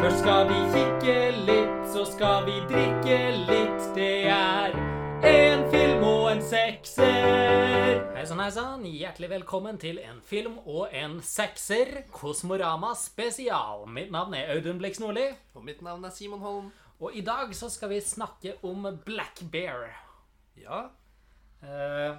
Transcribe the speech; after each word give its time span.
Først 0.00 0.22
skal 0.22 0.46
vi 0.48 0.58
kikke 0.72 1.14
litt, 1.44 1.80
så 1.92 2.06
skal 2.08 2.46
vi 2.46 2.54
drikke 2.70 3.16
litt. 3.50 3.82
Det 3.92 4.30
er 4.32 4.72
en 5.28 5.66
film 5.68 6.06
og 6.08 6.22
en 6.30 6.40
sekser. 6.40 8.00
Hei 8.14 8.22
sann, 8.24 8.40
hei 8.40 8.46
sann. 8.54 8.86
Hjertelig 8.88 9.28
velkommen 9.34 9.76
til 9.82 10.00
en 10.00 10.22
film 10.24 10.56
og 10.64 10.94
en 10.96 11.18
sekser. 11.20 12.06
Kosmorama 12.16 12.94
spesial. 12.96 13.84
Mitt 13.92 14.08
navn 14.14 14.38
er 14.38 14.54
Audun 14.54 14.80
Blix 14.80 15.02
Nordli. 15.04 15.26
Og 15.52 15.68
mitt 15.68 15.84
navn 15.84 16.08
er 16.08 16.16
Simon 16.16 16.40
Holm. 16.40 16.72
Og 16.96 17.12
i 17.12 17.20
dag 17.20 17.52
så 17.52 17.68
skal 17.68 17.92
vi 17.92 18.00
snakke 18.00 18.56
om 18.64 18.88
Black 19.04 19.44
Bear. 19.52 19.90
Ja, 20.56 20.86
Uh, 21.60 22.16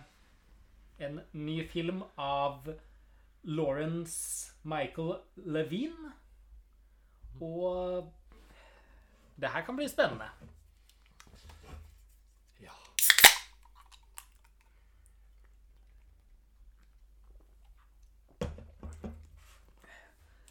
en 1.01 1.15
ny 1.33 1.63
film 1.65 2.03
av 2.21 2.67
Lawrence 3.41 4.51
Michael 4.61 5.15
Levine. 5.35 6.20
Og 7.41 8.11
det 9.41 9.49
her 9.49 9.65
kan 9.65 9.75
bli 9.75 9.87
spennende. 9.89 10.29
ja. 12.61 12.75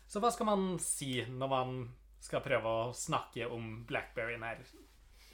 Så 0.07 0.19
hva 0.19 0.33
skal 0.35 0.49
man 0.51 0.79
si 0.83 1.13
når 1.31 1.53
man 1.55 1.77
skal 2.21 2.43
prøve 2.45 2.75
å 2.83 2.93
snakke 2.97 3.47
om 3.49 3.85
Blackberry 3.87 4.35
i 4.35 4.41
denne 4.41 4.57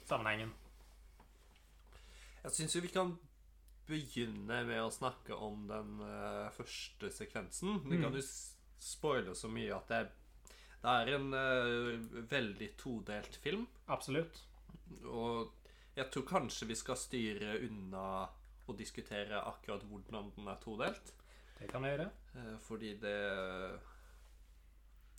sammenhengen? 0.05 0.53
Jeg 2.43 2.53
syns 2.55 2.77
jo 2.77 2.83
vi 2.85 2.93
kan 2.93 3.17
begynne 3.87 4.61
med 4.67 4.79
å 4.83 4.91
snakke 4.93 5.35
om 5.35 5.65
den 5.67 5.97
eh, 6.05 6.47
første 6.55 7.09
sekvensen. 7.11 7.81
Vi 7.87 7.99
kan 8.01 8.15
jo 8.15 8.21
spoile 8.23 9.33
så 9.35 9.49
mye 9.51 9.73
at 9.75 9.91
det, 9.91 10.01
det 10.81 10.93
er 10.93 11.13
en 11.15 11.33
uh, 11.33 12.23
veldig 12.29 12.69
todelt 12.79 13.37
film. 13.41 13.65
Absolutt. 13.93 14.43
Og 15.09 15.53
jeg 15.97 16.09
tror 16.13 16.27
kanskje 16.29 16.69
vi 16.69 16.77
skal 16.77 16.99
styre 16.99 17.57
unna 17.65 18.07
å 18.67 18.75
diskutere 18.77 19.41
akkurat 19.49 19.85
hvordan 19.89 20.31
den 20.35 20.49
er 20.51 20.59
todelt. 20.61 21.13
Det 21.57 21.69
kan 21.71 21.85
jeg 21.85 21.97
gjøre. 21.97 22.09
Uh, 22.35 22.57
Fordi 22.61 22.93
det 23.01 23.19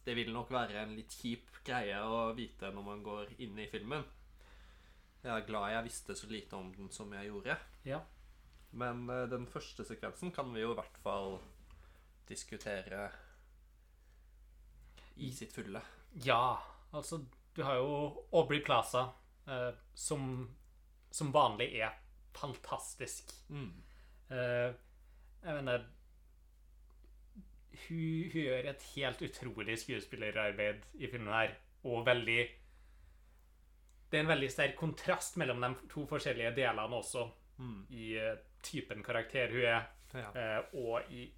Det 0.06 0.14
vil 0.16 0.32
nok 0.32 0.50
være 0.50 0.78
en 0.80 0.94
litt 0.97 1.12
kjip 1.12 1.58
greie 1.66 1.98
å 2.00 2.32
vite 2.32 2.70
når 2.72 2.84
man 2.86 3.02
går 3.04 3.34
inn 3.44 3.58
i 3.58 3.66
filmen. 3.69 4.06
Jeg 5.20 5.34
er 5.34 5.44
glad 5.44 5.72
jeg 5.72 5.84
visste 5.84 6.14
så 6.16 6.28
lite 6.30 6.56
om 6.56 6.70
den 6.72 6.88
som 6.94 7.12
jeg 7.12 7.28
gjorde. 7.28 7.58
Ja. 7.84 7.98
Men 8.70 9.04
uh, 9.10 9.27
den 9.28 9.44
første 9.47 9.84
sekvensen 9.84 10.32
kan 10.32 10.54
vi 10.54 10.62
jo 10.62 10.72
i 10.72 10.78
hvert 10.78 11.02
fall 11.02 11.41
diskutere 12.28 13.10
i 15.19 15.30
sitt 15.33 15.52
fulle. 15.52 15.80
Ja, 16.24 16.56
altså 16.92 17.24
Du 17.56 17.62
har 17.64 17.74
jo 17.74 18.24
Aubrey 18.33 18.61
Plaza, 18.64 19.08
eh, 19.48 19.72
som 19.94 20.48
som 21.10 21.30
vanlig 21.33 21.70
er 21.80 21.91
fantastisk. 22.36 23.30
Mm. 23.48 23.72
Eh, 24.30 24.75
jeg 25.42 25.55
mener 25.56 25.86
hun, 27.88 28.30
hun 28.33 28.42
gjør 28.42 28.69
et 28.70 28.83
helt 28.94 29.22
utrolig 29.22 29.78
skuespillerarbeid 29.80 30.83
i 31.00 31.08
filmen 31.10 31.32
her, 31.32 31.55
og 31.84 32.05
veldig 32.06 32.38
Det 34.10 34.16
er 34.16 34.22
en 34.25 34.30
veldig 34.30 34.48
sterk 34.53 34.77
kontrast 34.80 35.36
mellom 35.36 35.60
de 35.60 35.75
to 35.92 36.06
forskjellige 36.08 36.55
delene 36.56 36.97
også, 36.97 37.27
Mm. 37.58 37.86
i 37.91 38.14
eh, 38.16 38.36
typen 38.62 39.03
karakter 39.03 39.50
hun 39.50 39.64
er, 39.64 39.86
Ja. 40.14 40.30
eh, 40.58 40.64
og 40.75 41.03
i 41.10 41.32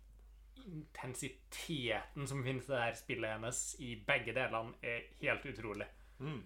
intensiteten 0.67 2.27
som 2.29 2.43
finnes 2.45 2.69
i 2.69 2.73
det 2.73 2.83
her 2.83 2.99
spillet 2.99 3.37
hennes 3.37 3.63
i 3.81 3.95
begge 4.07 4.35
delene, 4.37 4.75
er 4.83 5.07
helt 5.21 5.47
utrolig. 5.47 5.87
Mm. 6.19 6.43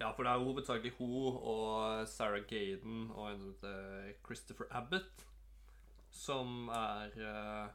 Ja, 0.00 0.10
for 0.12 0.26
det 0.26 0.32
er 0.32 0.44
hovedsakelig 0.44 0.92
hun 0.98 1.38
og 1.40 2.08
Sarah 2.08 2.44
Gaden 2.44 3.10
og 3.10 3.30
en 3.30 3.40
som 3.40 3.48
heter 3.54 4.18
Christopher 4.26 4.68
Abbott 4.70 5.24
som 6.16 6.68
er 6.72 7.12
uh, 7.20 7.68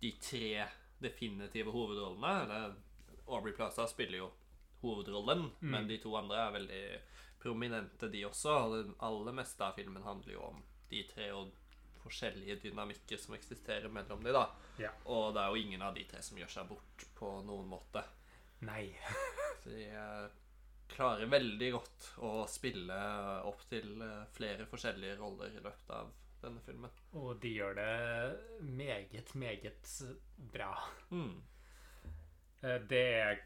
de 0.00 0.12
tre 0.22 0.66
definitive 1.02 1.70
hovedrollene. 1.74 2.32
Eller 2.42 2.74
Aubrey 3.26 3.52
Plaza 3.52 3.86
spiller 3.86 4.18
jo 4.18 4.30
hovedrollen, 4.80 5.50
men 5.60 5.88
de 5.88 5.98
to 5.98 6.14
andre 6.16 6.40
er 6.40 6.56
veldig 6.58 6.82
prominente, 7.42 8.10
de 8.12 8.24
også. 8.28 8.50
Og 8.50 8.74
det 8.76 8.96
aller 9.08 9.38
meste 9.40 9.66
av 9.66 9.78
filmen 9.78 10.06
handler 10.06 10.36
jo 10.36 10.44
om 10.52 10.62
de 10.90 11.02
tre 11.10 11.30
og 11.34 11.54
forskjellige 12.06 12.58
dynamikker 12.64 13.20
som 13.20 13.36
eksisterer 13.36 13.92
mellom 13.92 14.24
de 14.24 14.34
da. 14.34 14.46
Ja. 14.80 14.92
Og 15.12 15.34
det 15.36 15.42
er 15.42 15.52
jo 15.52 15.62
ingen 15.66 15.84
av 15.84 15.94
de 15.96 16.06
tre 16.08 16.22
som 16.24 16.38
gjør 16.40 16.52
seg 16.56 16.68
bort 16.70 17.06
på 17.18 17.30
noen 17.46 17.68
måte. 17.70 18.02
Nei. 18.66 18.88
De 19.66 19.80
eh, 19.90 20.26
klarer 20.92 21.26
veldig 21.26 21.72
godt 21.74 22.06
å 22.24 22.30
spille 22.48 22.96
opp 23.48 23.64
til 23.68 23.98
eh, 24.04 24.22
flere 24.36 24.68
forskjellige 24.70 25.18
roller 25.18 25.50
i 25.52 25.60
løpet 25.64 25.90
av 25.96 26.12
denne 26.44 26.62
filmen. 26.62 26.92
Og 27.18 27.34
de 27.42 27.50
gjør 27.56 27.76
det 27.78 28.62
meget, 28.78 29.34
meget 29.34 29.92
bra. 30.54 30.70
Mm. 31.10 31.42
Eh, 32.62 32.80
Det 32.88 33.04
er 33.18 33.42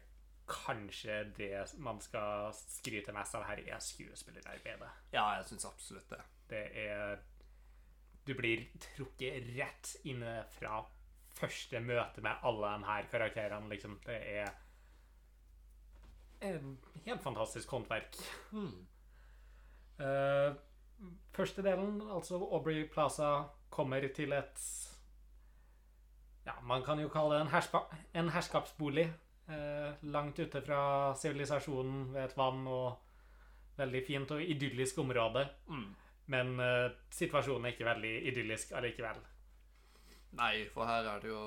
kanskje 0.51 1.23
det 1.37 1.53
man 1.79 2.01
skal 2.03 2.51
skryte 2.53 3.13
mest 3.15 3.35
av 3.39 3.45
her, 3.47 3.61
er 3.63 3.83
skuespillerarbeidet. 3.83 4.89
Ja, 5.13 5.25
jeg 5.39 5.47
syns 5.51 5.67
absolutt 5.69 6.09
det. 6.11 6.21
Det 6.51 6.63
er 6.85 7.21
Du 8.25 8.33
blir 8.37 8.67
trukket 8.79 9.47
rett 9.57 9.95
inn 10.05 10.21
fra 10.53 10.83
første 11.37 11.79
møte 11.81 12.21
med 12.21 12.43
alle 12.45 12.75
de 12.77 12.89
her 12.89 13.07
karakterene, 13.11 13.69
liksom. 13.71 13.97
Det 14.05 14.17
er 14.41 14.51
en 16.41 16.77
helt 17.05 17.23
fantastisk 17.23 17.69
håndverk. 17.69 18.17
Mm. 18.51 18.87
Uh, 20.01 20.55
første 21.33 21.61
delen, 21.61 22.01
altså 22.01 22.35
Aubrey 22.35 22.87
Plaza, 22.89 23.43
kommer 23.69 24.07
til 24.15 24.33
et 24.33 24.61
Ja, 26.45 26.53
man 26.63 26.83
kan 26.83 26.99
jo 26.99 27.09
kalle 27.09 27.35
det 27.35 27.41
en, 27.41 27.53
herspa, 27.53 27.83
en 28.13 28.29
herskapsbolig. 28.29 29.11
Uh, 29.47 29.93
langt 30.01 30.39
ute 30.39 30.61
fra 30.61 31.13
sivilisasjonen 31.15 32.13
ved 32.13 32.23
et 32.23 32.37
vann 32.37 32.67
og 32.67 32.97
veldig 33.77 34.01
fint 34.07 34.31
og 34.31 34.41
idyllisk 34.41 34.97
område. 34.97 35.47
Mm. 35.67 35.95
Men 36.31 36.55
eh, 36.63 36.91
situasjonen 37.11 37.67
er 37.67 37.75
ikke 37.75 37.87
veldig 37.89 38.13
idyllisk 38.31 38.71
allikevel. 38.77 39.19
Nei, 40.39 40.53
for 40.71 40.87
her 40.87 41.09
er 41.11 41.23
det 41.23 41.31
jo 41.31 41.43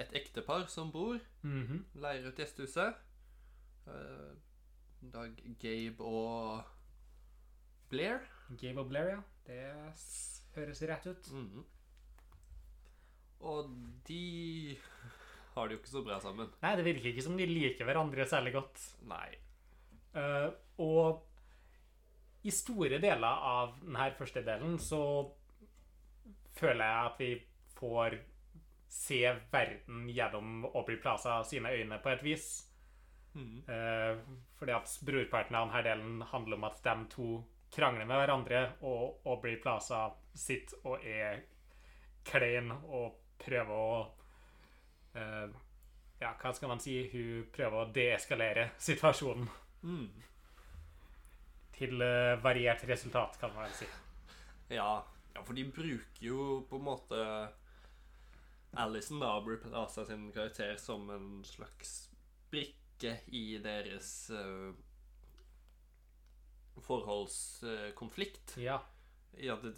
et 0.00 0.14
ektepar 0.16 0.66
som 0.72 0.92
bor. 0.94 1.18
Mhm. 1.44 1.84
Leier 2.00 2.30
ut 2.30 2.40
gjestehuset. 2.40 2.96
Eh, 3.86 4.32
da 5.12 5.26
Gabe 5.60 6.00
og 6.00 6.64
Blair. 7.92 8.24
Gabe 8.56 8.80
og 8.80 8.88
Blair, 8.88 9.10
ja. 9.18 9.20
Det 9.44 9.60
høres 10.56 10.82
rett 10.88 11.06
ut. 11.06 11.32
Mhm. 11.32 11.64
Og 13.44 13.68
de 14.08 14.78
har 15.54 15.68
det 15.68 15.76
jo 15.76 15.80
ikke 15.82 15.92
så 15.92 16.02
bra 16.06 16.18
sammen. 16.22 16.48
Nei, 16.62 16.74
det 16.78 16.86
virker 16.86 17.10
ikke 17.12 17.26
som 17.26 17.36
de 17.36 17.46
liker 17.46 17.84
hverandre 17.84 18.24
særlig 18.26 18.54
godt. 18.56 18.80
Nei. 19.10 19.28
Uh, 20.14 20.50
og 20.80 21.26
i 22.44 22.52
store 22.52 22.98
deler 23.00 23.40
av 23.48 23.78
denne 23.80 24.10
første 24.18 24.42
delen 24.44 24.76
så 24.82 25.00
føler 26.54 26.84
jeg 26.84 27.08
at 27.08 27.20
vi 27.20 27.30
får 27.78 28.18
se 28.94 29.20
verden 29.50 30.04
gjennom 30.12 30.66
Aubrey 30.70 31.00
Plaza 31.02 31.40
sine 31.48 31.72
øyne 31.74 31.98
på 32.02 32.12
et 32.12 32.22
vis. 32.22 32.46
Mm. 33.34 33.64
Eh, 33.68 34.20
fordi 34.58 34.76
at 34.76 34.92
brorparten 35.06 35.56
av 35.58 35.72
denne 35.72 35.82
delen 35.88 36.22
handler 36.30 36.60
om 36.60 36.68
at 36.68 36.78
de 36.84 36.94
to 37.10 37.28
krangler 37.74 38.06
med 38.06 38.20
hverandre, 38.20 38.60
og 38.86 39.26
Aubrey 39.26 39.56
Plaza 39.62 40.06
sitter 40.34 40.84
og 40.86 41.02
er 41.02 41.40
klein 42.24 42.70
og 42.70 43.16
prøver 43.42 43.74
å 43.74 43.96
eh, 45.16 45.48
Ja, 46.20 46.30
hva 46.40 46.52
skal 46.54 46.70
man 46.70 46.80
si? 46.80 46.94
Hun 47.10 47.48
prøver 47.52 47.82
å 47.82 47.90
deeskalere 47.92 48.70
situasjonen 48.78 49.50
Mm. 49.84 50.08
Til 51.78 52.02
eh, 52.02 52.36
variert 52.42 52.84
resultat, 52.88 53.38
kan 53.40 53.52
man 53.54 53.68
vel 53.68 53.76
si. 53.78 53.90
Ja, 54.74 55.04
ja, 55.34 55.42
for 55.42 55.56
de 55.56 55.66
bruker 55.68 56.24
jo 56.24 56.62
på 56.70 56.78
en 56.78 56.86
måte 56.86 57.20
Alison 58.76 59.20
da, 59.20 59.34
Aubrey 59.36 59.56
Plaza 59.56 60.04
sin 60.06 60.32
karakter 60.32 60.76
som 60.76 61.10
en 61.10 61.44
slags 61.46 62.10
brikke 62.50 63.16
i 63.26 63.58
deres 63.62 64.30
uh, 64.30 64.74
forholdskonflikt. 66.82 68.56
Ja. 68.62 68.80
Ja, 69.38 69.56
det, 69.62 69.74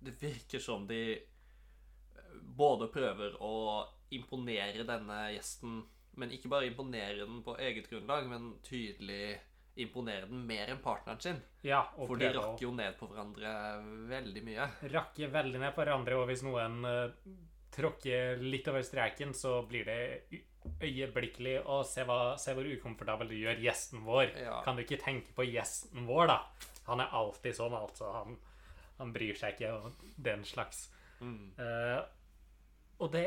det 0.00 0.16
virker 0.22 0.58
som 0.58 0.86
de 0.86 1.02
eh, 1.18 2.34
både 2.42 2.88
prøver 2.94 3.34
å 3.42 3.86
imponere 4.14 4.86
denne 4.86 5.18
gjesten, 5.34 5.82
men 6.18 6.34
ikke 6.34 6.50
bare 6.50 6.70
imponere 6.70 7.24
den 7.24 7.42
på 7.46 7.56
eget 7.58 7.90
grunnlag, 7.90 8.26
men 8.30 8.52
tydelig 8.66 9.38
imponere 9.80 10.26
den 10.26 10.42
mer 10.46 10.72
enn 10.72 10.80
partneren 10.82 11.20
sin. 11.20 11.38
ja 11.62 11.84
og 11.96 12.10
For 12.10 12.20
de 12.20 12.32
rakk 12.34 12.62
jo 12.62 12.72
ned 12.74 12.96
på 12.98 13.06
hverandre 13.10 13.52
veldig 14.10 14.42
mye. 14.44 14.66
Rakk 14.92 15.20
veldig 15.32 15.62
ned 15.62 15.74
på 15.76 15.84
hverandre, 15.84 16.18
og 16.18 16.28
hvis 16.30 16.44
noen 16.46 16.80
uh, 16.84 17.12
tråkker 17.74 18.42
litt 18.42 18.68
over 18.68 18.82
streken, 18.86 19.34
så 19.36 19.60
blir 19.68 19.86
det 19.88 20.00
øyeblikkelig 20.80 21.60
å 21.64 21.80
se, 21.88 22.04
hva, 22.04 22.36
se 22.40 22.52
hvor 22.56 22.68
ukomfortabel 22.68 23.30
du 23.30 23.36
gjør 23.38 23.62
gjesten 23.64 24.02
vår. 24.04 24.32
Ja. 24.42 24.60
Kan 24.66 24.76
du 24.76 24.84
ikke 24.84 25.00
tenke 25.00 25.32
på 25.36 25.46
gjesten 25.48 26.08
vår, 26.08 26.32
da? 26.32 26.38
Han 26.90 27.02
er 27.04 27.14
alltid 27.16 27.56
sånn, 27.56 27.76
altså. 27.76 28.10
Han, 28.18 28.36
han 28.98 29.14
bryr 29.14 29.38
seg 29.38 29.56
ikke 29.56 29.72
om 29.78 29.94
den 30.20 30.44
slags. 30.48 30.88
Mm. 31.20 31.54
Uh, 31.60 32.00
og 33.00 33.12
det 33.14 33.26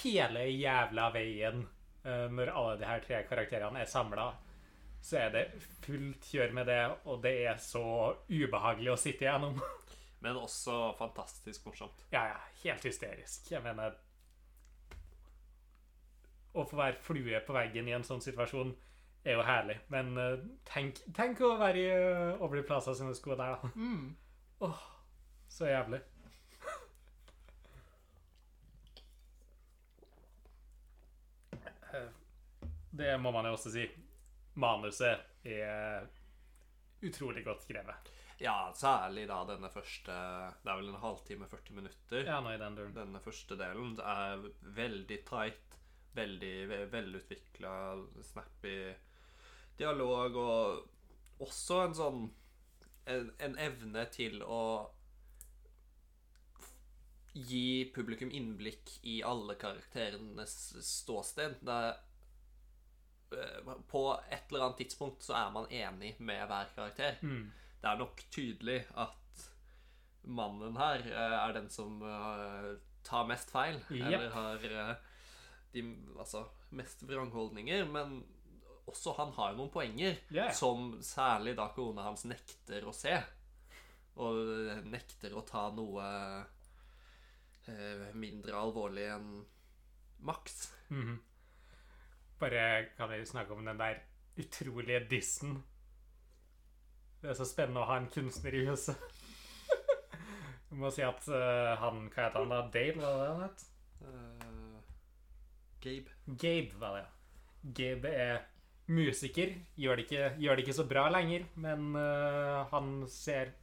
hele 0.00 0.46
jævla 0.50 1.10
veien 1.14 1.62
uh, 2.06 2.26
når 2.32 2.50
alle 2.50 2.76
de 2.80 2.90
her 2.90 3.04
tre 3.04 3.22
karakterene 3.28 3.84
er 3.84 3.90
samla, 3.90 4.30
så 5.02 5.18
er 5.20 5.30
det 5.34 5.44
fullt 5.84 6.24
kjør 6.32 6.54
med 6.56 6.66
det, 6.70 6.80
og 7.06 7.20
det 7.22 7.34
er 7.46 7.60
så 7.62 7.82
ubehagelig 8.28 8.92
å 8.94 8.98
sitte 9.00 9.26
igjennom. 9.26 9.60
Men 10.24 10.38
også 10.40 10.94
fantastisk 10.98 11.66
morsomt. 11.68 12.06
ja, 12.12 12.24
ja, 12.32 12.38
helt 12.64 12.82
hysterisk. 12.88 13.50
Jeg 13.52 13.62
mener 13.62 13.94
Å 16.56 16.64
få 16.64 16.78
være 16.78 16.96
flue 17.04 17.40
på 17.44 17.52
veggen 17.52 17.88
i 17.90 17.92
en 17.92 18.04
sånn 18.06 18.22
situasjon 18.24 18.70
er 19.26 19.36
jo 19.36 19.42
herlig. 19.44 19.76
Men 19.92 20.16
eh, 20.18 20.38
tenk, 20.70 21.02
tenk 21.14 21.42
å 21.44 21.52
være 21.60 21.82
i 21.82 21.88
uh, 21.92 22.40
Aubrey 22.40 22.64
Plaza 22.64 22.94
sine 22.96 23.12
sko 23.14 23.36
der, 23.36 23.58
da. 23.60 23.70
Åh, 24.64 24.80
så 25.52 25.68
jævlig. 25.68 26.00
Eh, 31.92 32.08
Det 32.96 33.18
må 33.20 33.30
man 33.30 33.44
jo 33.46 33.52
også 33.56 33.70
si. 33.74 33.84
Manuset 34.56 35.20
er 35.46 36.06
utrolig 37.04 37.44
godt 37.44 37.62
skrevet. 37.66 38.12
Ja, 38.40 38.70
særlig 38.76 39.26
da 39.30 39.38
denne 39.48 39.70
første 39.72 40.12
Det 40.62 40.68
er 40.68 40.76
vel 40.76 40.90
en 40.90 41.00
halvtime, 41.00 41.46
40 41.48 41.76
minutter. 41.78 42.24
Ja, 42.28 42.40
nå 42.44 42.52
i 42.52 42.58
den 42.60 42.76
duren. 42.76 42.94
Denne 42.96 43.20
første 43.24 43.56
delen 43.56 43.94
er 44.00 44.42
veldig 44.76 45.18
tight, 45.28 45.78
veldig 46.16 46.54
ve- 46.68 46.82
velutvikla, 46.92 47.72
snappy 48.24 48.74
dialog, 49.80 50.36
og 50.36 51.46
også 51.46 51.82
en 51.86 51.96
sånn 51.96 52.20
en, 53.06 53.30
en 53.38 53.56
evne 53.62 54.04
til 54.12 54.40
å 54.42 54.62
gi 57.36 57.84
publikum 57.94 58.30
innblikk 58.32 58.94
i 59.04 59.18
alle 59.22 59.54
karakterenes 59.60 60.54
ståsted. 60.86 61.58
Det 61.60 61.74
er, 61.74 61.98
på 63.90 64.02
et 64.30 64.50
eller 64.50 64.64
annet 64.66 64.80
tidspunkt 64.82 65.22
så 65.26 65.34
er 65.38 65.50
man 65.54 65.68
enig 65.70 66.14
med 66.18 66.46
hver 66.50 66.70
karakter. 66.74 67.18
Mm. 67.22 67.52
Det 67.82 67.90
er 67.90 67.98
nok 68.00 68.22
tydelig 68.32 68.78
at 68.96 69.44
mannen 70.26 70.76
her 70.80 71.04
eh, 71.06 71.36
er 71.38 71.52
den 71.54 71.68
som 71.70 72.00
eh, 72.02 72.70
tar 73.06 73.26
mest 73.28 73.52
feil, 73.54 73.78
Yep. 73.90 74.06
eller 74.06 74.30
har 74.34 74.64
eh, 74.70 74.96
de 75.76 75.84
altså, 76.18 76.46
mest 76.74 77.04
vrangholdninger, 77.06 77.84
men 77.90 78.18
også 78.86 79.12
han 79.18 79.32
har 79.36 79.52
jo 79.52 79.60
noen 79.60 79.72
poenger, 79.74 80.18
ja. 80.34 80.48
som 80.54 80.96
særlig 81.02 81.56
da 81.58 81.68
kona 81.74 82.06
hans 82.06 82.24
nekter 82.26 82.86
å 82.86 82.94
se, 82.94 83.14
og 84.22 84.86
nekter 84.88 85.34
å 85.36 85.42
ta 85.46 85.66
noe 85.74 86.04
eh, 87.68 88.06
mindre 88.14 88.56
alvorlig 88.58 89.08
enn 89.14 89.30
Max. 90.26 90.70
Mhm. 90.88 91.18
Bare 92.40 92.86
kan 92.96 93.10
vi 93.10 93.24
snakke 93.26 93.54
om 93.54 93.64
den 93.64 93.78
der 93.80 94.02
utrolige 94.36 95.00
dissen. 95.10 95.62
Det 97.22 97.30
er 97.32 97.38
så 97.38 97.46
spennende 97.48 97.80
å 97.80 97.88
ha 97.88 97.96
en 98.00 98.10
kunstner 98.12 98.54
i 98.54 98.66
huset. 98.68 99.00
Jeg 100.70 100.80
må 100.82 100.90
si 100.92 101.04
at 101.06 101.24
uh, 101.30 101.72
han 101.80 102.04
Hva 102.12 102.26
heter 102.26 102.42
han 102.42 102.52
da? 102.52 102.60
Dale, 102.74 103.00
var 103.00 103.16
det 103.22 103.28
han 103.30 103.44
het? 103.46 103.64
Uh, 104.02 104.76
Gabe. 105.86 106.16
Gabe, 106.26 106.80
var 106.80 106.98
det. 106.98 107.04
ja. 107.04 107.70
Gabe 107.80 108.12
er 108.12 108.44
musiker. 108.92 109.54
Gjør 109.80 109.98
det 109.98 110.06
ikke, 110.06 110.28
gjør 110.42 110.58
det 110.58 110.66
ikke 110.66 110.76
så 110.76 110.86
bra 110.90 111.06
lenger, 111.14 111.46
men 111.54 111.88
uh, 111.96 112.66
han 112.72 112.98
ser 113.10 113.54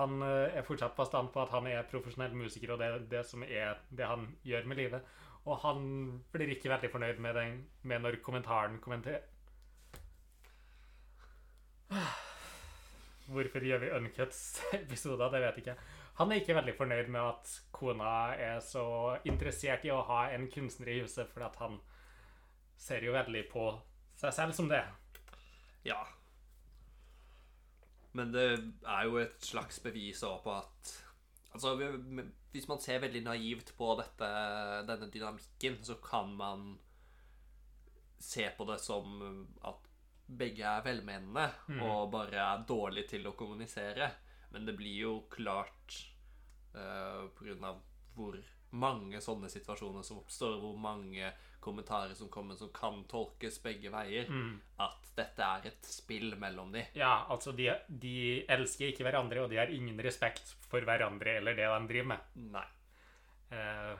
Han 0.00 0.22
er 0.22 0.62
fortsatt 0.64 0.94
bastant 0.96 1.28
på 1.34 1.42
at 1.42 1.50
han 1.52 1.66
er 1.68 1.88
profesjonell 1.90 2.32
musiker, 2.32 2.70
og 2.72 2.78
det 2.80 2.86
er 2.86 3.02
det 3.10 3.20
som 3.26 3.42
er 3.44 3.82
det 3.92 4.06
han 4.08 4.22
gjør 4.46 4.68
med 4.70 4.78
livet. 4.78 5.10
Og 5.48 5.56
han 5.62 5.84
blir 6.32 6.52
ikke 6.52 6.70
veldig 6.72 6.90
fornøyd 6.92 7.20
med, 7.24 7.34
den, 7.38 7.62
med 7.82 8.04
når 8.04 8.20
kommentaren 8.24 8.78
kommenterer. 8.82 9.24
Hvorfor 13.30 13.64
gjør 13.64 13.78
vi 13.84 13.90
uncuts-episoder? 13.94 15.30
Det 15.30 15.40
vet 15.40 15.58
jeg 15.58 15.64
ikke. 15.64 15.76
Han 16.20 16.32
er 16.32 16.40
ikke 16.42 16.54
veldig 16.58 16.74
fornøyd 16.76 17.08
med 17.08 17.20
at 17.20 17.52
kona 17.72 18.14
er 18.36 18.58
så 18.60 18.84
interessert 19.24 19.86
i 19.86 19.92
å 19.94 20.02
ha 20.04 20.26
en 20.34 20.48
kunstner 20.52 20.90
i 20.92 21.00
huset, 21.00 21.30
fordi 21.32 21.46
at 21.46 21.60
han 21.62 21.78
ser 22.80 23.06
jo 23.06 23.14
veldig 23.14 23.44
på 23.52 23.68
seg 24.20 24.34
selv 24.36 24.56
som 24.56 24.68
det. 24.68 24.82
Ja. 25.86 26.00
Men 28.12 28.34
det 28.34 28.48
er 28.82 29.06
jo 29.06 29.20
et 29.22 29.38
slags 29.46 29.80
bevis 29.80 30.22
også 30.26 30.44
på 30.44 30.56
at 30.58 30.92
Altså, 31.50 31.74
hvis 32.54 32.68
man 32.70 32.80
ser 32.82 33.02
veldig 33.02 33.24
naivt 33.26 33.74
på 33.78 33.94
dette, 33.98 34.30
denne 34.86 35.10
dynamikken, 35.10 35.80
så 35.86 35.96
kan 36.04 36.30
man 36.38 36.72
se 38.20 38.46
på 38.56 38.66
det 38.68 38.78
som 38.84 39.22
at 39.66 39.88
begge 40.30 40.62
er 40.62 40.84
velmenende 40.84 41.48
og 41.82 42.12
bare 42.12 42.42
er 42.44 42.66
dårlige 42.68 43.16
til 43.16 43.26
å 43.26 43.34
kommunisere. 43.38 44.10
Men 44.54 44.66
det 44.66 44.76
blir 44.78 44.96
jo 45.06 45.14
klart 45.30 45.96
uh, 46.74 47.26
på 47.34 47.46
grunn 47.46 47.66
av 47.66 47.80
hvor 48.14 48.38
mange 48.70 49.20
sånne 49.22 49.50
situasjoner 49.50 50.04
som 50.06 50.20
oppstår, 50.20 50.58
hvor 50.62 50.76
mange 50.78 51.32
kommentarer 51.60 52.14
som 52.16 52.30
kommer 52.32 52.56
som 52.56 52.70
kan 52.72 53.02
tolkes 53.10 53.58
begge 53.62 53.90
veier, 53.92 54.28
at 54.80 55.10
dette 55.18 55.44
er 55.44 55.66
et 55.72 55.88
spill 55.90 56.36
mellom 56.40 56.72
de. 56.72 56.84
Ja, 56.96 57.26
altså, 57.28 57.52
de, 57.52 57.68
de 57.88 58.44
elsker 58.48 58.90
ikke 58.90 59.04
hverandre, 59.04 59.42
og 59.44 59.50
de 59.52 59.60
har 59.60 59.72
ingen 59.74 59.98
respekt 60.00 60.54
for 60.70 60.86
hverandre 60.86 61.36
eller 61.40 61.58
det 61.58 61.66
de 61.68 61.90
driver 61.90 62.12
med. 62.14 62.30
Nei. 62.54 62.66
Eh, 63.50 63.96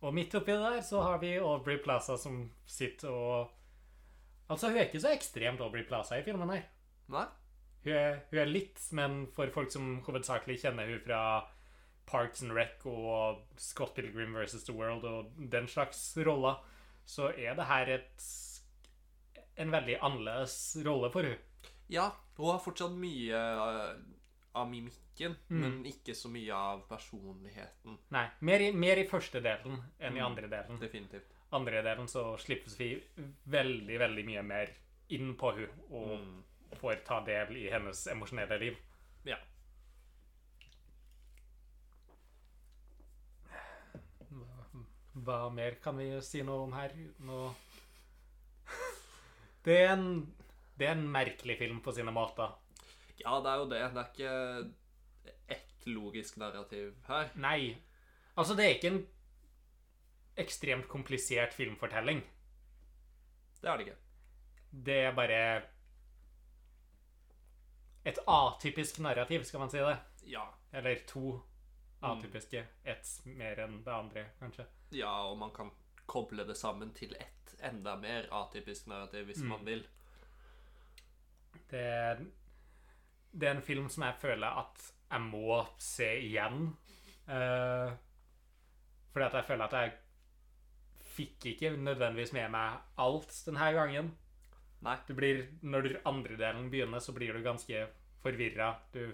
og 0.00 0.14
midt 0.16 0.34
oppi 0.38 0.54
det 0.54 0.62
der 0.62 0.84
så 0.86 1.02
har 1.04 1.18
vi 1.20 1.34
Aubrey 1.36 1.80
Plaza 1.82 2.16
som 2.18 2.44
sitter 2.66 3.10
og 3.10 3.56
Altså, 4.50 4.66
hun 4.66 4.80
er 4.80 4.88
ikke 4.88 4.98
så 4.98 5.12
ekstremt 5.14 5.60
Aubrey 5.62 5.84
Plaza 5.86 6.16
i 6.18 6.24
filmen 6.26 6.50
her. 6.50 6.64
Nei? 7.14 7.20
Hun 7.84 7.92
er, 7.94 8.16
hun 8.32 8.40
er 8.42 8.48
litt, 8.50 8.80
men 8.98 9.20
for 9.30 9.46
folk 9.54 9.70
som 9.70 10.00
hovedsakelig 10.08 10.56
kjenner 10.64 10.90
hun 10.90 10.98
fra 11.04 11.20
Parks 12.10 12.42
and 12.42 12.52
Rec 12.56 12.84
og 12.90 13.42
Scott 13.56 13.94
Pilgrim 13.94 14.34
vs. 14.34 14.64
The 14.66 14.74
World 14.76 15.04
og 15.04 15.30
den 15.52 15.68
slags 15.68 16.02
roller, 16.26 16.58
så 17.06 17.30
er 17.36 17.54
det 17.58 17.66
her 17.70 17.92
et 17.98 18.26
en 19.60 19.70
veldig 19.74 19.98
annerledes 20.02 20.54
rolle 20.86 21.10
for 21.12 21.22
hun. 21.28 21.36
Ja, 21.92 22.10
hun 22.38 22.50
har 22.52 22.60
fortsatt 22.64 22.92
mye 22.96 23.36
eh, 23.36 23.94
av 24.56 24.68
mimikken, 24.70 24.96
Mm. 25.50 25.58
men 25.60 25.74
ikke 25.84 26.14
så 26.16 26.30
mye 26.32 26.54
av 26.56 26.86
personligheten. 26.88 27.98
Nei, 28.14 28.22
mer 28.40 28.62
i, 28.64 28.70
mer 28.72 28.96
i 28.96 29.04
første 29.10 29.42
delen 29.44 29.82
enn 30.00 30.16
i 30.16 30.22
andre 30.24 30.48
delen. 30.48 30.78
Definitivt. 30.80 31.34
Andre 31.52 31.82
delen 31.84 32.08
så 32.08 32.22
slippes 32.40 32.78
vi 32.78 32.94
veldig, 33.52 33.98
veldig 34.00 34.24
mye 34.24 34.42
mer 34.42 34.72
inn 35.12 35.34
på 35.36 35.50
hun 35.58 35.68
og 35.90 36.14
Mm. 36.20 36.42
får 36.80 37.04
ta 37.04 37.20
del 37.26 37.56
i 37.56 37.68
hennes 37.70 38.06
emosjonelle 38.06 38.58
liv. 38.62 38.76
Ja. 39.26 39.36
Hva 45.24 45.50
mer 45.52 45.76
kan 45.82 45.98
vi 45.98 46.08
si 46.24 46.42
noe 46.46 46.64
om 46.64 46.72
her? 46.76 46.94
Nå 47.26 47.40
Det 49.64 49.76
er 49.82 49.92
en 49.92 50.06
Det 50.78 50.86
er 50.88 50.94
en 50.96 51.08
merkelig 51.12 51.58
film 51.58 51.80
på 51.84 51.92
sine 51.92 52.12
måter. 52.14 52.54
ja, 53.20 53.40
det 53.44 53.50
er 53.50 53.56
jo 53.60 53.68
det. 53.68 53.80
Det 53.94 54.00
er 54.00 54.12
ikke 54.14 54.72
ett 55.48 55.86
logisk 55.86 56.36
narrativ 56.40 56.94
her. 57.06 57.28
Nei. 57.36 57.76
Altså, 58.36 58.54
det 58.56 58.64
er 58.64 58.74
ikke 58.78 58.88
en 58.94 59.02
ekstremt 60.40 60.88
komplisert 60.88 61.52
filmfortelling. 61.52 62.22
Det 63.60 63.68
er 63.68 63.76
det 63.76 63.86
ikke. 63.86 63.98
Det 64.86 64.96
er 65.04 65.14
bare 65.14 65.62
et 68.04 68.18
atypisk 68.26 68.98
narrativ, 69.04 69.44
skal 69.44 69.60
man 69.60 69.70
si 69.70 69.78
det. 69.84 69.98
Ja. 70.24 70.46
Eller 70.72 71.04
to 71.06 71.40
atypiske. 72.02 72.64
Ett 72.84 73.20
mer 73.26 73.60
enn 73.66 73.82
det 73.84 73.92
andre, 73.92 74.24
kanskje. 74.40 74.64
Ja, 74.94 75.12
og 75.30 75.38
man 75.38 75.52
kan 75.54 75.70
koble 76.10 76.44
det 76.46 76.56
sammen 76.58 76.92
til 76.96 77.14
ett 77.18 77.54
enda 77.62 77.96
mer 78.00 78.28
atypisk 78.34 78.88
narrativ 78.90 79.28
hvis 79.28 79.42
man 79.46 79.64
vil. 79.66 79.84
Det 81.70 81.80
er, 81.80 82.22
det 83.30 83.48
er 83.48 83.56
en 83.56 83.66
film 83.66 83.88
som 83.92 84.06
jeg 84.08 84.18
føler 84.22 84.62
at 84.64 84.86
jeg 85.10 85.26
må 85.26 85.60
se 85.78 86.08
igjen. 86.24 86.70
Uh, 87.30 87.90
fordi 89.12 89.26
at 89.26 89.36
jeg 89.38 89.46
føler 89.46 89.66
at 89.66 89.76
jeg 89.78 89.92
fikk 91.10 91.46
ikke 91.52 91.72
nødvendigvis 91.76 92.32
med 92.34 92.50
meg 92.54 93.00
alt 93.02 93.34
denne 93.46 93.70
gangen. 93.76 94.12
Nei. 94.86 94.96
Du 95.06 95.14
blir, 95.14 95.42
når 95.62 96.00
andre 96.08 96.38
delen 96.40 96.70
begynner, 96.72 97.02
så 97.02 97.12
blir 97.12 97.36
du 97.36 97.42
ganske 97.44 97.86
forvirra. 98.22 98.72
Du 98.94 99.12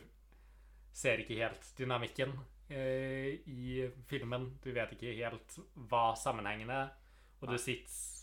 ser 0.97 1.23
ikke 1.23 1.41
helt 1.41 1.73
dynamikken. 1.79 2.37
Eh, 2.69 3.41
i 3.47 3.91
filmen. 4.09 4.59
Du 4.63 4.73
vet 4.73 4.93
ikke 4.97 5.15
helt 5.19 5.59
hva 5.91 6.15
sammenhengen 6.19 6.71
er, 6.71 6.93
og 7.41 7.51
du 7.53 7.59
sitter 7.59 8.15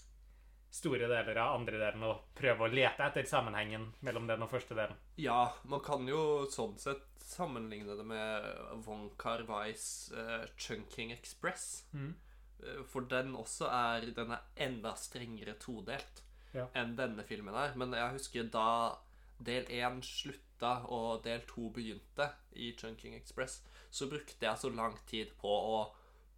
store 0.73 1.05
deler 1.05 1.37
av 1.37 1.59
andre 1.59 1.77
delen 1.77 2.03
og 2.07 2.23
prøver 2.33 2.65
å 2.65 2.73
lete 2.73 3.05
etter 3.05 3.27
sammenhengen 3.29 3.91
mellom 4.01 4.25
den 4.27 4.41
og 4.41 4.49
første 4.49 4.73
delen. 4.77 4.97
Ja, 5.21 5.51
man 5.69 5.83
kan 5.85 6.07
jo 6.09 6.47
sånn 6.49 6.79
sett 6.81 7.03
sammenligne 7.23 7.93
det 7.95 8.05
med 8.09 8.47
Von 8.85 9.11
Kar-Wais 9.21 9.85
eh, 10.17 10.47
Chunking 10.57 11.13
Express. 11.13 11.85
Mhm. 11.93 12.15
Eh, 12.63 12.81
For 12.89 13.01
den 13.01 13.35
også 13.35 13.67
er 13.69 14.09
Den 14.15 14.31
er 14.31 14.41
enda 14.57 14.95
strengere 14.95 15.53
todelt 15.59 16.23
Ja. 16.53 16.67
enn 16.75 16.95
denne 16.95 17.23
filmen 17.25 17.53
er. 17.55 17.73
Men 17.75 17.91
jeg 17.93 18.13
husker 18.17 18.43
da 18.51 18.97
del 19.39 19.65
én 19.65 20.01
slutta 20.05 20.85
og 20.89 21.23
del 21.23 21.41
to 21.47 21.69
begynte 21.69 22.31
i 22.55 22.71
Chunking 22.77 23.15
Express, 23.15 23.61
så 23.93 24.07
brukte 24.09 24.47
jeg 24.47 24.57
så 24.57 24.71
lang 24.73 24.95
tid 25.09 25.35
på 25.37 25.49
å 25.49 25.79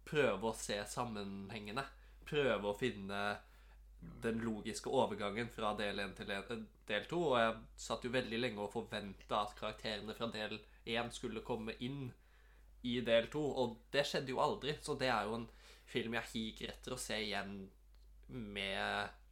prøve 0.06 0.50
å 0.50 0.56
se 0.56 0.76
sammenhengene. 0.92 1.84
Prøve 2.28 2.68
å 2.68 2.76
finne 2.76 3.20
den 4.22 4.42
logiske 4.44 4.92
overgangen 4.92 5.48
fra 5.50 5.72
del 5.78 6.02
1 6.04 6.12
til 6.18 6.28
del 6.30 7.06
2. 7.08 7.20
Og 7.30 7.38
jeg 7.40 7.54
satt 7.86 8.04
jo 8.04 8.12
veldig 8.12 8.40
lenge 8.42 8.62
og 8.62 8.74
forventa 8.74 9.40
at 9.40 9.56
karakterene 9.58 10.14
fra 10.18 10.28
del 10.34 10.58
1 10.84 11.14
skulle 11.16 11.44
komme 11.46 11.74
inn 11.80 12.10
i 12.86 12.98
del 13.02 13.30
2, 13.32 13.42
og 13.62 13.78
det 13.94 14.04
skjedde 14.06 14.34
jo 14.34 14.42
aldri. 14.42 14.76
Så 14.84 14.94
det 15.00 15.08
er 15.10 15.26
jo 15.26 15.40
en 15.40 15.48
film 15.88 16.18
jeg 16.18 16.32
higer 16.34 16.74
etter 16.74 16.94
å 16.94 17.00
se 17.00 17.18
igjen 17.22 17.62
med 18.28 19.22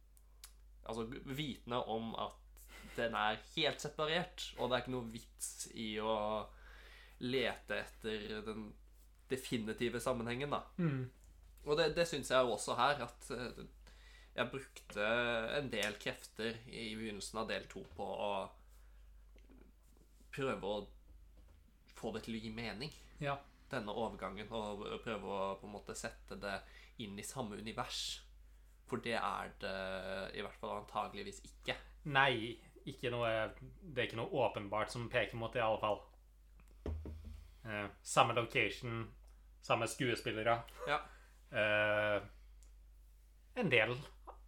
Altså 0.85 1.07
vitende 1.25 1.79
om 1.89 2.11
at 2.21 2.35
den 2.93 3.15
er 3.17 3.39
helt 3.55 3.81
separert, 3.81 4.43
og 4.59 4.69
det 4.69 4.75
er 4.75 4.83
ikke 4.83 4.93
noe 4.93 5.09
vits 5.09 5.47
i 5.73 5.87
å 5.97 6.13
lete 7.19 7.77
etter 7.83 8.41
den 8.45 8.65
definitive 9.29 9.99
sammenhengen, 10.03 10.49
da. 10.51 10.63
Og 11.65 11.77
det, 11.79 11.95
det 11.97 12.05
syns 12.07 12.29
jeg 12.29 12.45
også 12.45 12.75
her, 12.77 12.99
at 13.07 13.29
eh, 13.33 13.63
jeg 14.35 14.51
brukte 14.51 15.05
en 15.57 15.69
del 15.71 15.95
krefter 16.01 16.57
i 16.67 16.91
begynnelsen 16.95 17.39
av 17.41 17.47
del 17.49 17.65
to 17.71 17.81
på 17.95 18.05
å 18.05 18.31
prøve 20.35 20.67
å 20.69 20.83
få 21.95 22.11
det 22.15 22.25
til 22.25 22.35
å 22.37 22.41
gi 22.43 22.51
mening, 22.53 22.91
Ja. 23.23 23.37
denne 23.71 23.93
overgangen, 23.95 24.47
og 24.51 24.83
prøve 25.03 25.25
å 25.25 25.55
på 25.59 25.65
en 25.67 25.73
måte 25.73 25.95
sette 25.97 26.35
det 26.39 26.57
inn 27.01 27.17
i 27.19 27.23
samme 27.23 27.57
univers. 27.57 28.21
For 28.85 28.97
det 29.01 29.15
er 29.17 29.53
det 29.59 29.75
i 30.37 30.43
hvert 30.45 30.59
fall 30.61 30.83
antageligvis 30.83 31.39
ikke. 31.47 31.75
Nei, 32.05 32.59
ikke 32.85 33.09
noe, 33.09 33.31
det 33.81 33.97
er 34.03 34.07
ikke 34.11 34.19
noe 34.19 34.43
åpenbart 34.45 34.91
som 34.93 35.07
peker 35.09 35.39
mot 35.41 35.51
det, 35.55 35.63
i 35.63 35.65
alle 35.65 35.81
fall. 35.81 36.03
Eh, 37.65 37.87
samme 38.01 38.33
location, 38.33 39.07
samme 39.61 39.87
skuespillere. 39.87 40.59
Ja. 40.87 40.99
Eh, 41.51 42.21
en 43.55 43.69
del 43.69 43.95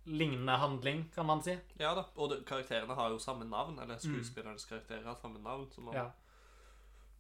lignende 0.04 0.52
handling, 0.52 1.12
kan 1.16 1.26
man 1.26 1.44
si. 1.44 1.58
Ja 1.80 1.96
da, 1.96 2.06
og 2.16 2.30
det, 2.32 2.46
karakterene 2.48 2.96
har 2.96 3.10
jo 3.10 3.20
samme 3.20 3.46
navn, 3.46 3.80
eller 3.80 4.00
skuespillernes 4.00 4.66
karakterer 4.66 5.04
har 5.04 5.16
samme 5.16 5.40
navn. 5.40 5.70
Så 5.72 5.82
man, 5.82 5.96
Ja. 5.96 6.12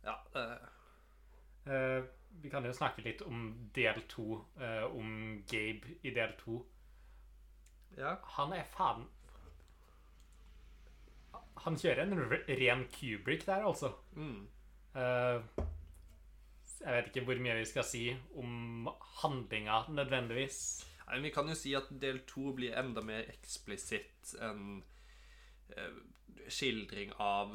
ja 0.03 0.17
eh, 0.35 0.57
Eh, 1.67 2.03
vi 2.41 2.49
kan 2.49 2.65
jo 2.65 2.71
snakke 2.73 3.03
litt 3.03 3.21
om 3.25 3.69
del 3.75 4.01
to, 4.07 4.45
eh, 4.59 4.83
om 4.83 5.43
Gabe 5.49 5.97
i 6.03 6.13
del 6.15 6.33
to. 6.39 6.65
ja. 7.97 8.17
Han 8.37 8.53
er 8.53 8.63
faen 8.63 9.07
Han 11.57 11.75
kjører 11.75 12.01
en 12.01 12.29
ren 12.59 12.85
Kubrick 12.87 13.45
der, 13.45 13.65
altså. 13.65 13.89
Mm. 14.13 14.47
Eh, 14.97 15.65
jeg 16.77 16.93
vet 16.93 17.09
ikke 17.11 17.25
hvor 17.27 17.41
mye 17.43 17.57
vi 17.59 17.69
skal 17.69 17.85
si 17.85 18.03
om 18.39 18.87
handlinga 19.21 19.83
nødvendigvis. 19.93 20.59
Nei, 21.07 21.19
Vi 21.21 21.31
kan 21.35 21.49
jo 21.49 21.55
si 21.55 21.73
at 21.77 21.89
del 22.01 22.23
to 22.29 22.53
blir 22.57 22.77
enda 22.79 23.03
mer 23.05 23.27
eksplisitt 23.31 24.33
enn 24.43 24.81
eh, 25.75 25.99
skildring 26.47 27.13
av 27.19 27.53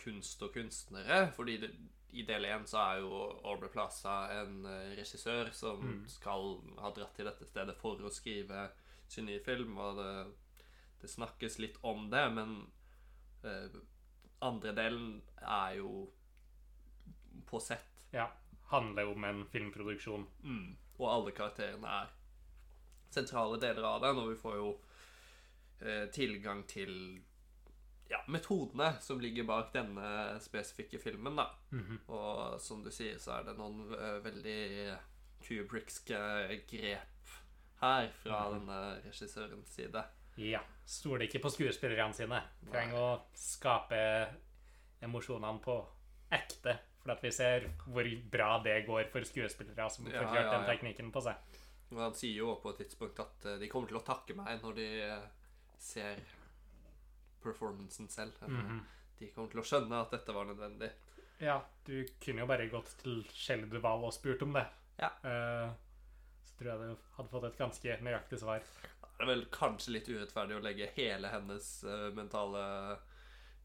kunst 0.00 0.42
og 0.42 0.54
kunstnere. 0.54 1.26
Fordi 1.36 1.58
det, 1.62 1.70
i 2.16 2.24
del 2.24 2.46
én 2.48 2.66
så 2.68 2.80
er 2.82 3.02
jo 3.04 3.20
Aubrey 3.44 3.72
Plaza 3.72 4.16
en 4.40 4.64
eh, 4.64 4.94
regissør 4.96 5.52
som 5.52 6.04
skal 6.10 6.56
ha 6.80 6.92
dratt 6.94 7.16
til 7.16 7.28
dette 7.28 7.48
stedet 7.48 7.76
for 7.80 8.00
å 8.00 8.12
skrive 8.12 8.68
sin 9.08 9.28
nye 9.28 9.42
film, 9.44 9.76
og 9.78 10.00
det, 10.00 10.62
det 11.02 11.10
snakkes 11.10 11.60
litt 11.62 11.76
om 11.86 12.08
det, 12.10 12.24
men 12.34 12.56
eh, 13.46 13.76
andre 14.42 14.72
delen 14.74 15.20
er 15.42 15.76
jo 15.78 16.06
på 17.46 17.60
sett. 17.60 18.02
Ja. 18.10 18.30
Handler 18.70 19.12
om 19.12 19.24
en 19.24 19.44
filmproduksjon. 19.52 20.26
Mm. 20.42 20.76
Og 20.96 21.08
alle 21.12 21.34
karakterene 21.36 22.00
er 22.02 22.12
sentrale 23.12 23.60
deler 23.60 23.86
av 23.86 24.02
den, 24.04 24.20
og 24.20 24.30
vi 24.32 24.38
får 24.40 24.56
jo 24.58 24.70
eh, 25.80 26.06
tilgang 26.12 26.64
til 26.68 26.92
ja, 28.08 28.20
metodene 28.30 28.92
som 29.02 29.20
ligger 29.20 29.46
bak 29.48 29.72
denne 29.74 30.38
spesifikke 30.42 30.98
filmen. 31.02 31.36
da. 31.36 31.50
Og 32.06 32.60
som 32.62 32.82
du 32.84 32.90
sier, 32.94 33.18
så 33.22 33.38
er 33.38 33.50
det 33.50 33.56
noen 33.58 33.86
eh, 33.96 34.18
veldig 34.24 34.60
kubrickske 35.46 36.18
grep 36.70 37.34
her 37.80 38.08
fra 38.22 38.46
denne 38.54 38.78
regissørens 39.04 39.74
side. 39.76 40.02
Ja. 40.40 40.60
Stoler 40.86 41.26
ikke 41.26 41.40
på 41.44 41.52
skuespillerne 41.52 42.14
sine. 42.16 42.40
Trenger 42.70 43.00
å 43.00 43.10
skape 43.36 44.00
emosjonene 45.04 45.62
på 45.64 45.76
ekte. 46.36 46.76
For 47.06 47.14
at 47.14 47.22
vi 47.22 47.30
ser 47.30 47.68
hvor 47.86 48.08
bra 48.32 48.56
det 48.64 48.80
går 48.88 49.04
for 49.12 49.22
skuespillere 49.28 49.84
som 49.94 50.08
får 50.10 50.32
ja, 50.34 50.48
den 50.50 50.64
teknikken 50.66 51.12
på 51.14 51.20
seg. 51.22 51.58
Og 51.92 52.00
han 52.02 52.16
sier 52.18 52.40
jo 52.40 52.56
på 52.58 52.72
et 52.72 52.80
tidspunkt 52.82 53.20
at 53.22 53.46
eh, 53.46 53.60
de 53.60 53.68
kommer 53.70 53.92
til 53.92 54.00
å 54.00 54.02
takke 54.02 54.34
meg 54.34 54.58
når 54.64 54.74
de 54.74 54.86
eh, 55.06 55.28
ser 55.78 56.18
performancen 57.44 58.10
selv. 58.10 58.34
Eller, 58.42 58.80
De 59.20 59.30
kommer 59.30 59.54
til 59.54 59.62
å 59.62 59.66
skjønne 59.70 60.02
at 60.02 60.16
dette 60.16 60.34
var 60.34 60.50
nødvendig. 60.50 60.90
Ja, 61.38 61.60
du 61.86 62.00
kunne 62.18 62.42
jo 62.42 62.50
bare 62.50 62.66
gått 62.72 62.90
til 63.04 63.22
Skjeldeval 63.30 64.08
og 64.08 64.16
spurt 64.16 64.42
om 64.42 64.56
det. 64.56 64.64
Ja. 64.98 65.12
Så 66.42 66.58
tror 66.58 66.72
jeg 66.72 66.80
du 66.80 67.08
hadde 67.20 67.30
fått 67.30 67.46
et 67.46 67.58
ganske 67.60 67.98
nøyaktig 68.02 68.40
svar. 68.40 68.66
Det 69.04 69.22
er 69.22 69.30
vel 69.30 69.44
kanskje 69.54 69.94
litt 69.94 70.08
urettferdig 70.10 70.56
å 70.58 70.64
legge 70.64 70.88
hele 70.96 71.30
hennes 71.30 71.68
mentale 72.16 72.64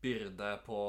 byrde 0.04 0.52
på 0.68 0.82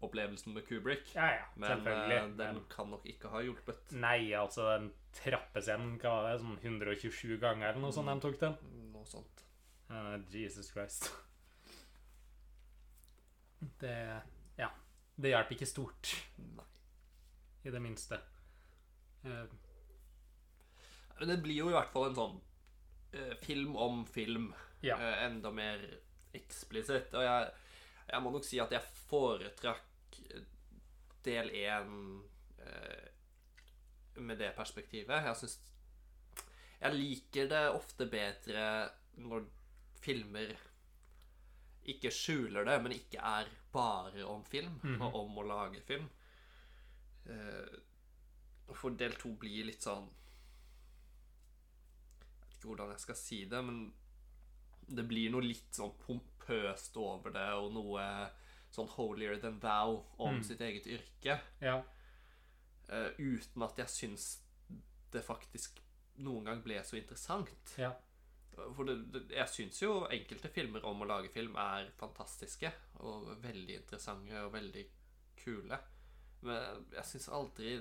opplevelsen 0.00 0.54
med 0.54 0.66
Kubrick. 0.68 1.10
Ja, 1.14 1.26
ja, 1.34 1.44
Men 1.56 1.86
eh, 1.86 2.08
den 2.08 2.36
Men 2.36 2.60
kan 2.70 2.90
nok 2.90 3.06
ikke 3.06 3.28
ha 3.32 3.42
hjulpet. 3.42 3.92
nei, 3.92 4.32
altså, 4.38 4.68
den 4.76 4.92
trappescenen, 5.18 5.96
hva 5.98 6.12
var 6.22 6.32
det, 6.32 6.40
sånn 6.44 6.58
127 6.62 7.38
ganger 7.42 7.72
eller 7.72 7.82
noe 7.82 7.94
sånt 7.94 8.10
de 8.12 8.20
tok 8.22 8.38
den? 8.40 8.56
Noe 8.92 9.06
sånt. 9.08 9.44
Uh, 9.90 10.18
Jesus 10.30 10.70
Christ. 10.72 11.10
Det 13.80 14.22
Ja. 14.58 14.70
Det 15.18 15.32
hjalp 15.32 15.50
ikke 15.50 15.66
stort, 15.66 16.12
Nei. 16.38 16.64
i 17.64 17.70
det 17.74 17.80
minste. 17.82 18.20
Uh, 19.24 19.46
Men 21.18 21.28
det 21.32 21.42
blir 21.42 21.56
jo 21.64 21.70
i 21.72 21.74
hvert 21.74 21.90
fall 21.90 22.10
en 22.10 22.14
sånn 22.14 22.36
uh, 23.16 23.34
film 23.42 23.74
om 23.76 24.04
film. 24.06 24.52
Ja. 24.82 24.94
Enda 25.26 25.50
mer 25.50 25.82
eksplisitt. 26.38 27.10
Og 27.18 27.24
jeg, 27.24 27.50
jeg 28.08 28.24
må 28.24 28.32
nok 28.32 28.46
si 28.46 28.60
at 28.62 28.72
jeg 28.72 29.04
foretrakk 29.08 30.18
eh, 30.32 30.46
del 31.26 31.50
én 31.60 31.92
eh, 32.64 33.08
med 34.24 34.40
det 34.40 34.54
perspektivet. 34.56 35.24
Jeg 35.26 35.36
syns 35.36 35.58
Jeg 36.78 36.94
liker 36.94 37.48
det 37.50 37.64
ofte 37.74 38.06
bedre 38.06 38.64
når 39.18 39.48
filmer 39.98 40.54
ikke 41.88 42.12
skjuler 42.12 42.66
det, 42.68 42.76
men 42.84 42.94
ikke 42.94 43.18
er 43.24 43.48
bare 43.72 44.24
om 44.28 44.44
film 44.46 44.78
og 45.00 45.16
om 45.24 45.40
å 45.40 45.46
lage 45.48 45.82
film. 45.86 46.08
Eh, 47.26 47.78
for 48.76 48.94
del 49.00 49.16
to 49.18 49.32
blir 49.40 49.64
litt 49.64 49.84
sånn 49.84 50.04
Jeg 52.20 52.42
vet 52.42 52.56
ikke 52.58 52.68
hvordan 52.68 52.92
jeg 52.92 53.02
skal 53.04 53.18
si 53.18 53.38
det, 53.48 53.62
men 53.64 53.80
det 54.88 55.04
blir 55.08 55.32
noe 55.32 55.44
litt 55.44 55.72
sånn 55.76 55.94
pompøst 56.48 56.96
over 56.96 57.32
det, 57.34 57.46
og 57.52 57.72
noe 57.72 58.04
sånn 58.72 58.88
holier 58.96 59.38
than 59.40 59.60
thou 59.60 60.02
om 60.18 60.42
sitt 60.44 60.60
eget 60.60 60.86
yrke. 60.86 61.40
ja. 61.62 61.82
Uh, 62.88 63.12
uten 63.20 63.62
at 63.66 63.76
jeg 63.76 63.92
syns 63.92 64.26
det 65.12 65.20
faktisk 65.20 65.82
noen 66.24 66.46
gang 66.48 66.62
ble 66.64 66.78
så 66.84 66.96
interessant. 66.96 67.74
Ja. 67.76 67.90
For 68.56 68.88
det, 68.88 68.94
det, 69.12 69.20
jeg 69.36 69.52
syns 69.52 69.82
jo 69.82 70.06
enkelte 70.08 70.48
filmer 70.48 70.86
om 70.88 71.04
å 71.04 71.08
lage 71.08 71.28
film 71.34 71.58
er 71.60 71.90
fantastiske 72.00 72.70
og 73.04 73.28
veldig 73.44 73.76
interessante 73.82 74.40
og 74.40 74.54
veldig 74.56 74.86
kule. 75.36 75.78
Men 76.48 76.88
jeg 76.96 77.04
syns 77.10 77.28
aldri 77.28 77.76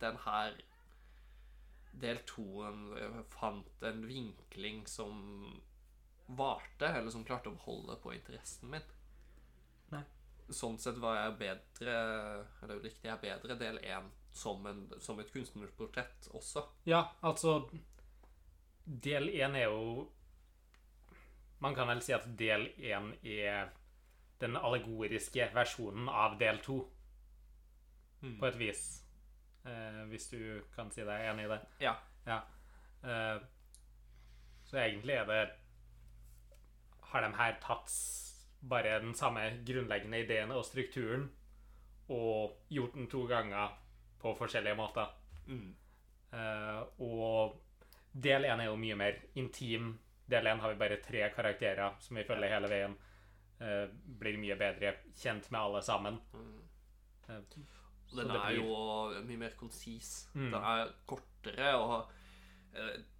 den 0.00 0.20
her 0.26 0.60
del 2.04 2.20
toen 2.28 2.92
fant 3.32 3.88
en 3.88 4.04
vinkling 4.06 4.84
som 4.88 5.24
varte, 6.36 6.88
eller 6.88 7.10
som 7.10 7.24
klarte 7.24 7.50
å 7.50 7.56
beholde 7.56 7.96
på 8.02 8.14
interessen 8.14 8.70
min. 8.70 8.86
Nei. 9.94 10.02
Sånn 10.50 10.78
sett 10.82 10.98
var 10.98 11.16
jeg 11.16 11.34
bedre 11.38 11.92
Eller 12.62 12.80
riktig, 12.82 13.06
jeg 13.06 13.22
bedre 13.22 13.54
del 13.58 13.78
én 13.86 14.08
som, 14.34 14.64
som 14.98 15.18
et 15.22 15.30
kunstnerportrett 15.32 16.30
også. 16.34 16.64
Ja, 16.90 17.04
altså 17.26 17.68
Del 18.84 19.28
én 19.30 19.54
er 19.58 19.68
jo 19.68 20.08
Man 21.62 21.74
kan 21.74 21.90
vel 21.90 22.02
si 22.02 22.14
at 22.16 22.26
del 22.38 22.68
én 22.78 23.12
er 23.22 23.70
den 24.40 24.56
allegoriske 24.56 25.50
versjonen 25.52 26.08
av 26.08 26.38
del 26.40 26.62
to, 26.64 26.78
på 28.40 28.46
et 28.48 28.54
vis. 28.56 28.84
Eh, 29.68 29.98
hvis 30.08 30.30
du 30.32 30.62
kan 30.72 30.88
si 30.88 31.04
deg 31.04 31.26
enig 31.28 31.44
i 31.44 31.50
det. 31.50 31.58
Ja. 31.84 31.92
Ja. 32.24 32.38
Eh, 33.04 33.42
så 34.64 34.78
egentlig 34.80 35.18
er 35.18 35.28
det 35.28 35.42
Har 37.10 37.22
de 37.26 37.32
her 37.36 37.56
tatt 37.62 37.90
bare 38.62 38.98
den 39.02 39.14
samme 39.14 39.44
grunnleggende 39.66 40.20
ideen 40.24 40.50
og 40.52 40.64
strukturen 40.68 41.28
og 42.10 42.56
gjort 42.70 42.94
den 42.94 43.06
to 43.10 43.24
ganger 43.30 43.72
på 44.20 44.34
forskjellige 44.38 44.76
måter. 44.76 45.08
Mm. 45.46 45.74
Eh, 46.32 46.80
og 47.02 47.56
del 48.12 48.44
én 48.50 48.60
er 48.60 48.68
jo 48.68 48.76
mye 48.78 48.96
mer 48.98 49.18
intim. 49.40 49.92
Del 50.30 50.46
én 50.46 50.60
har 50.62 50.72
vi 50.74 50.78
bare 50.78 51.00
tre 51.02 51.30
karakterer 51.34 51.96
som 52.02 52.16
vi 52.18 52.24
følger 52.28 52.52
hele 52.54 52.68
veien. 52.70 52.96
Eh, 53.60 53.86
blir 54.20 54.38
mye 54.40 54.56
bedre 54.60 54.94
kjent 55.16 55.50
med 55.50 55.60
alle 55.60 55.82
sammen. 55.82 56.20
Mm. 56.34 56.60
Eh, 57.28 57.40
den 57.50 57.66
det 58.10 58.36
er 58.36 58.46
blir- 58.46 58.56
jo 58.60 59.22
mye 59.26 59.36
mer 59.38 59.56
konsis. 59.58 60.28
Mm. 60.34 60.50
Den 60.50 60.62
er 60.62 60.92
kortere, 61.06 61.74
og 61.76 62.10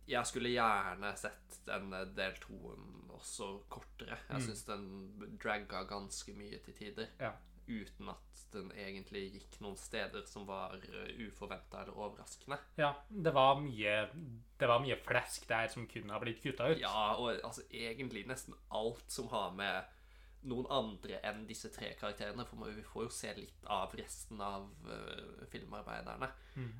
jeg 0.07 0.26
skulle 0.26 0.49
gjerne 0.54 1.12
sett 1.16 1.61
den 1.66 1.92
eh, 1.92 2.07
del 2.16 2.35
toen 2.42 3.11
også 3.14 3.62
kortere. 3.69 4.19
Jeg 4.28 4.37
Mm. 4.40 4.47
syns 4.47 4.64
den 4.64 5.38
dragga 5.42 5.85
ganske 5.85 6.33
mye 6.35 6.59
til 6.64 6.75
tider. 6.75 7.09
Ja. 7.21 7.33
Uten 7.69 8.09
at 8.09 8.40
den 8.52 8.71
egentlig 8.73 9.33
gikk 9.33 9.61
noen 9.61 9.76
steder 9.76 10.25
som 10.26 10.47
var 10.47 10.73
uforventa 11.28 11.83
eller 11.83 11.92
overraskende. 11.95 12.59
ja, 12.78 12.95
det 13.11 13.33
var 13.35 13.61
mye 13.61 14.09
Det 14.59 14.69
var 14.69 14.80
mye 14.80 14.97
flesk 14.97 15.47
der 15.49 15.69
som 15.69 15.87
kunne 15.87 16.12
ha 16.12 16.19
blitt 16.19 16.42
kutta 16.42 16.71
ut. 16.73 16.78
Ja, 16.80 17.14
og 17.14 17.38
altså 17.45 17.62
egentlig 17.71 18.26
nesten 18.26 18.54
alt 18.71 19.04
som 19.12 19.28
har 19.28 19.50
med 19.52 19.85
noen 20.42 20.66
andre 20.71 21.21
enn 21.23 21.47
disse 21.47 21.69
tre 21.71 21.95
karakterene. 22.00 22.45
For 22.47 22.57
vi 22.73 22.83
får 22.83 23.02
jo 23.04 23.09
se 23.11 23.35
litt 23.37 23.64
av 23.66 23.92
resten 23.95 24.40
av 24.40 24.69
uh, 24.88 25.47
filmarbeiderne. 25.50 26.30
Mm. 26.57 26.73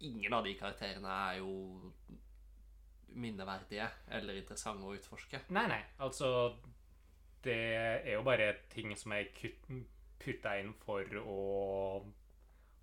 Ingen 0.00 0.32
av 0.32 0.44
de 0.44 0.54
karakterene 0.54 1.14
er 1.32 1.38
jo 1.40 1.92
minneverdige 3.18 3.88
eller 4.14 4.36
interessante 4.38 4.84
å 4.86 4.94
utforske. 4.94 5.40
Nei, 5.56 5.66
nei. 5.70 5.80
Altså 6.04 6.28
Det 7.42 7.56
er 7.56 8.12
jo 8.14 8.22
bare 8.26 8.52
ting 8.70 8.92
som 8.98 9.12
er 9.16 9.30
putta 10.18 10.56
inn 10.60 10.72
for 10.84 11.06
å 11.22 11.38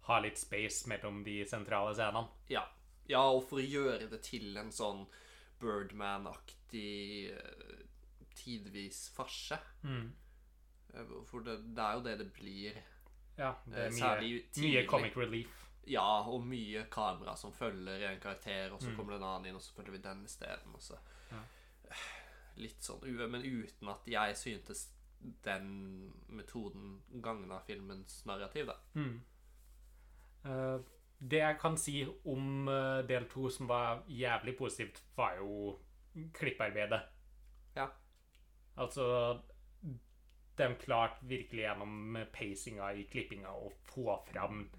ha 0.08 0.20
litt 0.24 0.38
space 0.40 0.88
mellom 0.90 1.24
de 1.26 1.40
sentrale 1.50 1.94
scenene. 1.98 2.28
Ja. 2.50 2.64
ja, 3.10 3.24
og 3.26 3.44
for 3.50 3.60
å 3.62 3.66
gjøre 3.66 4.08
det 4.12 4.22
til 4.26 4.56
en 4.62 4.72
sånn 4.72 5.06
Birdman-aktig 5.62 7.32
eh, 7.32 7.86
tidvis 8.36 9.10
farse. 9.16 9.58
Mm. 9.84 10.12
Eh, 10.94 11.16
For 11.30 11.46
det, 11.46 11.58
det 11.76 11.84
er 11.84 11.98
jo 12.00 12.04
det 12.06 12.18
det 12.22 12.30
blir. 12.36 12.82
Ja, 13.38 13.54
det 13.66 13.88
er 13.88 13.90
Eh, 13.90 14.22
mye, 14.22 14.42
mye 14.64 14.86
comic 14.88 15.18
relief. 15.18 15.65
Ja, 15.88 16.22
og 16.26 16.42
mye 16.48 16.86
kamera 16.90 17.36
som 17.38 17.54
følger 17.54 18.08
en 18.10 18.20
karakter, 18.20 18.72
og 18.74 18.82
så 18.82 18.90
Mm. 18.90 18.96
kommer 18.98 19.14
det 19.14 19.22
en 19.22 19.28
annen 19.28 19.46
inn, 19.50 19.56
og 19.56 19.62
så 19.62 19.74
følger 19.76 19.92
vi 19.92 19.98
den 19.98 20.24
isteden. 20.26 20.76
Ja. 21.32 21.42
Litt 22.58 22.82
sånn, 22.82 23.04
men 23.30 23.42
uten 23.44 23.90
at 23.90 24.06
jeg 24.08 24.36
syntes 24.36 24.92
den 25.44 26.12
metoden 26.30 27.02
gagna 27.22 27.60
filmens 27.60 28.26
narrativ, 28.26 28.66
da. 28.68 28.76
Mm. 28.96 29.22
Uh, 30.46 30.80
det 31.22 31.40
jeg 31.40 31.60
kan 31.60 31.78
si 31.78 32.06
om 32.26 32.68
eh, 32.68 33.02
del 33.08 33.26
to 33.30 33.50
som 33.50 33.68
var 33.68 34.04
jævlig 34.08 34.58
positivt, 34.58 35.02
var 35.16 35.38
jo 35.38 35.80
klipparbeidet. 36.34 37.02
Ja. 37.76 37.88
Altså 38.78 39.42
De 40.58 40.68
klarte 40.80 41.26
virkelig 41.28 41.64
gjennom 41.66 42.18
pacinga 42.32 42.94
i 42.96 43.04
klippinga 43.12 43.50
å 43.52 43.72
få 43.84 44.16
fram 44.30 44.70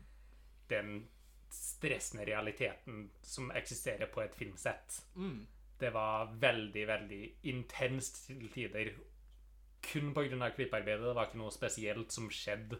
den 0.68 1.08
stressende 1.52 2.26
realiteten 2.26 3.10
som 3.22 3.50
eksisterer 3.50 4.10
på 4.12 4.22
et 4.24 4.34
filmsett. 4.34 5.02
Mm. 5.14 5.46
Det 5.78 5.92
var 5.92 6.32
veldig, 6.40 6.86
veldig 6.88 7.22
intenst 7.42 8.26
til 8.26 8.48
tider. 8.52 8.92
Kun 9.92 10.14
pga. 10.14 10.50
klipparbeidet. 10.50 11.04
Det 11.04 11.14
var 11.14 11.28
ikke 11.28 11.38
noe 11.38 11.54
spesielt 11.54 12.12
som 12.12 12.30
skjedde 12.32 12.78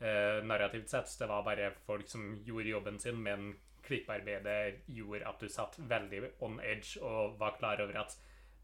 eh, 0.00 0.44
narrativt 0.44 0.90
sett. 0.90 1.18
Det 1.18 1.28
var 1.28 1.44
bare 1.46 1.72
folk 1.86 2.08
som 2.08 2.32
gjorde 2.44 2.68
jobben 2.68 2.98
sin, 2.98 3.20
men 3.22 3.52
klipparbeidet 3.84 4.82
gjorde 4.86 5.28
at 5.28 5.40
du 5.40 5.48
satt 5.48 5.78
veldig 5.78 6.24
on 6.44 6.58
edge 6.60 7.00
og 7.02 7.38
var 7.40 7.56
klar 7.58 7.80
over 7.80 8.02
at 8.02 8.16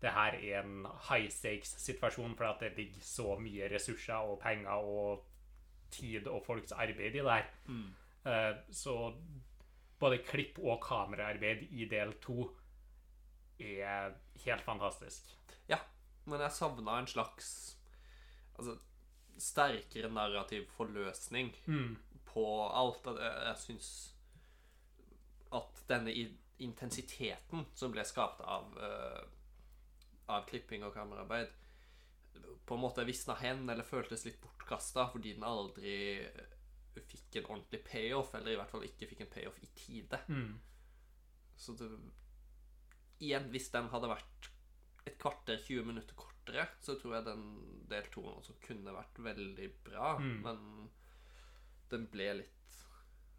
det 0.03 0.12
her 0.12 0.35
er 0.37 0.61
en 0.61 0.87
high 1.09 1.31
stakes-situasjon, 1.31 2.35
for 2.37 2.44
at 2.44 2.61
det 2.61 2.75
ligger 2.77 3.01
så 3.01 3.38
mye 3.40 3.70
ressurser 3.73 4.14
og 4.14 4.40
penger 4.42 4.70
og 4.70 5.25
tid 5.90 6.27
og 6.27 6.42
folks 6.47 6.73
arbeid 6.73 7.14
i 7.14 7.23
det 7.23 7.31
her. 7.31 7.47
Mm. 7.66 7.94
Eh, 8.27 8.57
Så 8.71 8.95
både 10.01 10.19
klipp 10.25 10.59
og 10.59 10.81
kameraarbeid 10.85 11.67
i 11.73 11.85
del 11.89 12.13
to 12.21 12.51
er 13.61 14.15
helt 14.45 14.65
fantastisk. 14.67 15.29
Ja, 15.69 15.79
men 16.27 16.41
jeg 16.41 16.53
savna 16.53 16.99
en 16.99 17.07
slags 17.07 17.77
Altså 18.59 18.77
sterkere 19.39 20.11
narrativ 20.15 20.67
forløsning 20.77 21.53
Mm. 21.67 21.97
på 22.27 22.45
alt. 22.71 23.05
Jeg, 23.05 23.57
syns 23.59 24.15
at 25.53 25.83
denne 25.89 26.13
intensiteten 26.59 27.67
som 27.75 27.91
ble 27.93 28.05
skapt 28.05 28.41
av 28.41 28.79
eh, 28.79 29.25
Av 30.29 30.47
klipping 30.47 30.85
og 30.85 30.95
kameraarbeid, 30.95 31.49
på 32.67 32.75
en 32.75 32.81
måte 32.81 33.05
visna 33.05 33.35
hen 33.35 33.69
eller 33.69 33.85
føltes 33.85 34.25
litt 34.25 34.39
bortkasta 34.41 35.09
fordi 35.13 35.35
den 35.35 35.45
aldri 35.45 36.25
fikk 37.02 37.40
en 37.40 37.48
ordentlig 37.50 37.80
payoff, 37.87 38.35
eller 38.35 38.54
i 38.54 38.59
hvert 38.61 38.70
fall 38.70 38.87
ikke 38.87 39.09
fikk 39.11 39.24
en 39.24 39.33
payoff 39.33 39.59
i 39.62 39.70
tide. 39.74 40.20
Mm. 40.28 40.61
Så 41.57 41.76
det 41.78 41.90
Igjen, 43.22 43.46
hvis 43.52 43.68
den 43.70 43.87
hadde 43.92 44.09
vært 44.11 44.48
et 45.07 45.14
kvarter, 45.20 45.61
20 45.62 45.87
minutter 45.87 46.16
kortere, 46.18 46.66
så 46.83 46.96
tror 46.98 47.14
jeg 47.14 47.26
den 47.28 47.44
del 47.88 48.09
to 48.12 48.24
også 48.26 48.57
kunne 48.64 48.92
vært 48.92 49.20
veldig 49.22 49.68
bra. 49.87 50.16
Mm. 50.18 50.40
Men 50.42 50.88
den 51.92 52.09
ble 52.11 52.26
litt, 52.40 52.80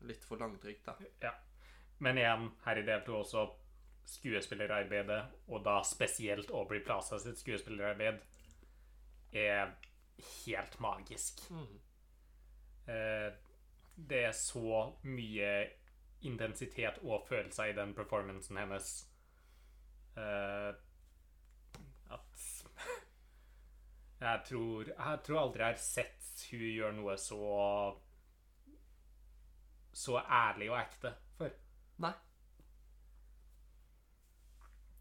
litt 0.08 0.24
for 0.26 0.42
langdrygt, 0.42 0.88
da. 0.88 0.96
Ja. 1.22 1.34
Men 2.00 2.20
igjen, 2.22 2.50
her 2.66 2.80
i 2.80 2.86
del 2.88 3.04
to 3.06 3.20
også 3.20 3.46
skuespillerarbeidet, 4.16 5.22
og 5.50 5.64
da 5.66 5.80
spesielt 5.86 6.52
Aubrey 6.54 6.84
Plaza 6.86 7.20
sitt 7.22 7.42
skuespillerarbeid, 7.42 8.22
er 9.36 9.76
helt 10.46 10.80
magisk. 10.80 11.42
Mm. 11.52 11.80
Eh, 12.94 13.32
det 13.96 14.24
er 14.30 14.36
så 14.38 14.86
mye 15.08 15.52
intensitet 16.26 16.98
og 17.04 17.28
følelser 17.28 17.72
i 17.72 17.76
den 17.78 17.94
performancen 17.96 18.58
hennes 18.58 18.90
uh, 20.18 20.72
at 22.16 22.48
jeg 24.26 24.42
tror, 24.50 24.90
jeg 24.90 25.22
tror 25.28 25.42
aldri 25.42 25.64
jeg 25.64 25.76
har 25.76 25.84
sett 25.84 26.34
hun 26.50 26.66
gjøre 26.66 26.96
noe 26.98 27.16
så 27.22 27.46
så 29.96 30.20
ærlig 30.20 30.68
og 30.72 30.80
ekte 30.80 31.12
før. 31.38 31.54
Nei. 32.04 32.12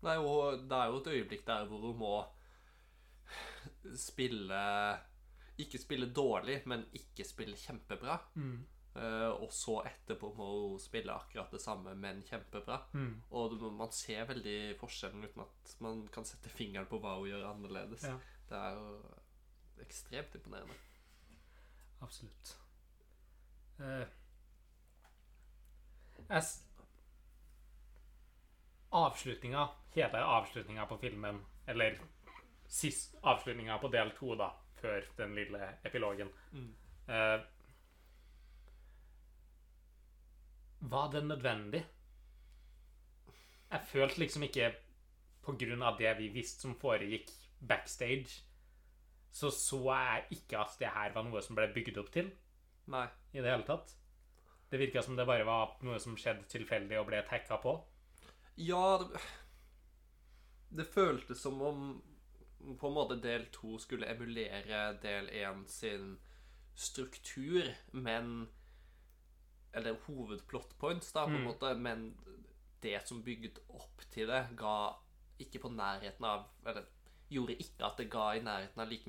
Er, 0.04 0.20
jo, 0.20 0.35
det 0.61 0.76
er 0.78 0.92
jo 0.92 1.00
et 1.00 1.11
øyeblikk 1.16 1.46
der 1.48 1.64
hvor 1.66 1.80
hun 1.88 1.96
må 1.98 2.12
spille 3.96 4.61
Ikke 5.59 5.78
spille 5.78 6.11
dårlig, 6.12 6.61
men 6.66 6.85
ikke 6.92 7.24
spille 7.26 7.57
kjempebra. 7.57 8.18
Eh, 8.37 8.73
og 8.94 9.50
så 9.52 9.80
etterpå 9.88 10.30
må 10.38 10.46
hun 10.52 10.80
spille 10.83 11.12
akkurat 11.12 11.50
det 11.50 11.61
samme, 11.62 11.94
men 11.98 12.22
kjempebra. 12.22 12.80
Mm. 12.94 13.22
Og 13.35 13.57
man 13.74 13.92
ser 13.92 14.26
veldig 14.28 14.76
forskjellen 14.78 15.24
uten 15.26 15.42
at 15.42 15.76
man 15.83 16.04
kan 16.14 16.26
sette 16.28 16.52
fingeren 16.52 16.87
på 16.90 17.00
hva 17.02 17.16
hun 17.18 17.28
gjør 17.28 17.48
annerledes. 17.50 18.07
Ja. 18.07 18.18
Det 18.48 18.61
er 18.61 18.78
jo 18.78 19.83
ekstremt 19.83 20.35
imponerende. 20.38 20.76
Absolutt. 22.04 22.54
Uh, 23.80 24.04
jeg 26.28 26.44
avslutninga, 28.94 29.68
hele 29.94 30.20
avslutninga 30.22 30.87
på 30.87 30.98
filmen, 30.98 31.40
eller 31.66 31.98
sist 32.68 33.16
avslutninga 33.22 33.78
på 33.78 33.90
del 33.92 34.12
to, 34.18 34.35
da, 34.38 34.52
før 34.80 35.02
den 35.18 35.35
lille 35.35 35.72
epilogen 35.85 36.30
Mm. 36.52 36.74
eh, 37.09 37.40
Var 40.90 41.11
det 41.12 41.25
nødvendig? 41.25 41.85
Jeg 43.70 43.81
følte 43.88 44.20
liksom 44.20 44.42
ikke 44.42 44.75
På 45.42 45.53
grunn 45.61 45.83
av 45.83 45.99
det 45.99 46.12
vi 46.18 46.29
visste 46.33 46.64
som 46.64 46.77
foregikk 46.81 47.31
backstage, 47.68 48.42
så 49.33 49.51
så 49.51 49.79
jeg 49.92 50.25
ikke 50.38 50.59
at 50.59 50.77
det 50.81 50.88
her 50.88 51.12
var 51.12 51.25
noe 51.27 51.42
som 51.44 51.57
ble 51.57 51.66
bygd 51.73 51.99
opp 52.01 52.11
til 52.12 52.31
Nei. 52.92 53.05
i 53.33 53.40
det 53.40 53.51
hele 53.51 53.66
tatt. 53.68 53.92
Det 54.70 54.81
virka 54.81 55.03
som 55.03 55.16
det 55.16 55.27
bare 55.29 55.44
var 55.44 55.77
noe 55.85 55.99
som 56.01 56.16
skjedde 56.16 56.49
tilfeldig 56.49 56.99
og 57.01 57.09
ble 57.11 57.20
tacka 57.29 57.59
på. 57.61 57.75
Ja 58.57 58.99
det, 59.01 59.20
det 60.81 60.88
føltes 60.92 61.40
som 61.44 61.61
om 61.62 61.87
på 62.81 62.88
en 62.88 62.97
måte 62.97 63.20
del 63.20 63.44
to 63.53 63.79
skulle 63.79 64.09
emulere 64.09 64.94
del 65.03 65.29
én 65.29 65.66
sin 65.68 66.14
struktur, 66.75 67.68
men 67.92 68.49
Eller 69.74 69.96
hovedplot 70.06 70.76
points, 70.78 71.12
da, 71.12 71.24
på 71.26 71.30
en 71.34 71.42
Mm. 71.42 71.48
måte. 71.48 71.74
Men 71.76 72.14
det 72.80 73.06
som 73.08 73.22
bygget 73.22 73.58
opp 73.74 74.02
til 74.10 74.26
det, 74.28 74.42
ga 74.56 74.94
ikke 75.40 75.60
på 75.60 75.70
nærheten 75.74 76.24
av 76.24 76.44
Eller 76.66 76.84
gjorde 77.30 77.56
ikke 77.58 77.84
at 77.84 77.96
det 77.96 78.10
ga 78.10 78.34
i 78.37 78.40
nærheten 78.40 78.78
av 78.80 78.88
like 78.88 79.08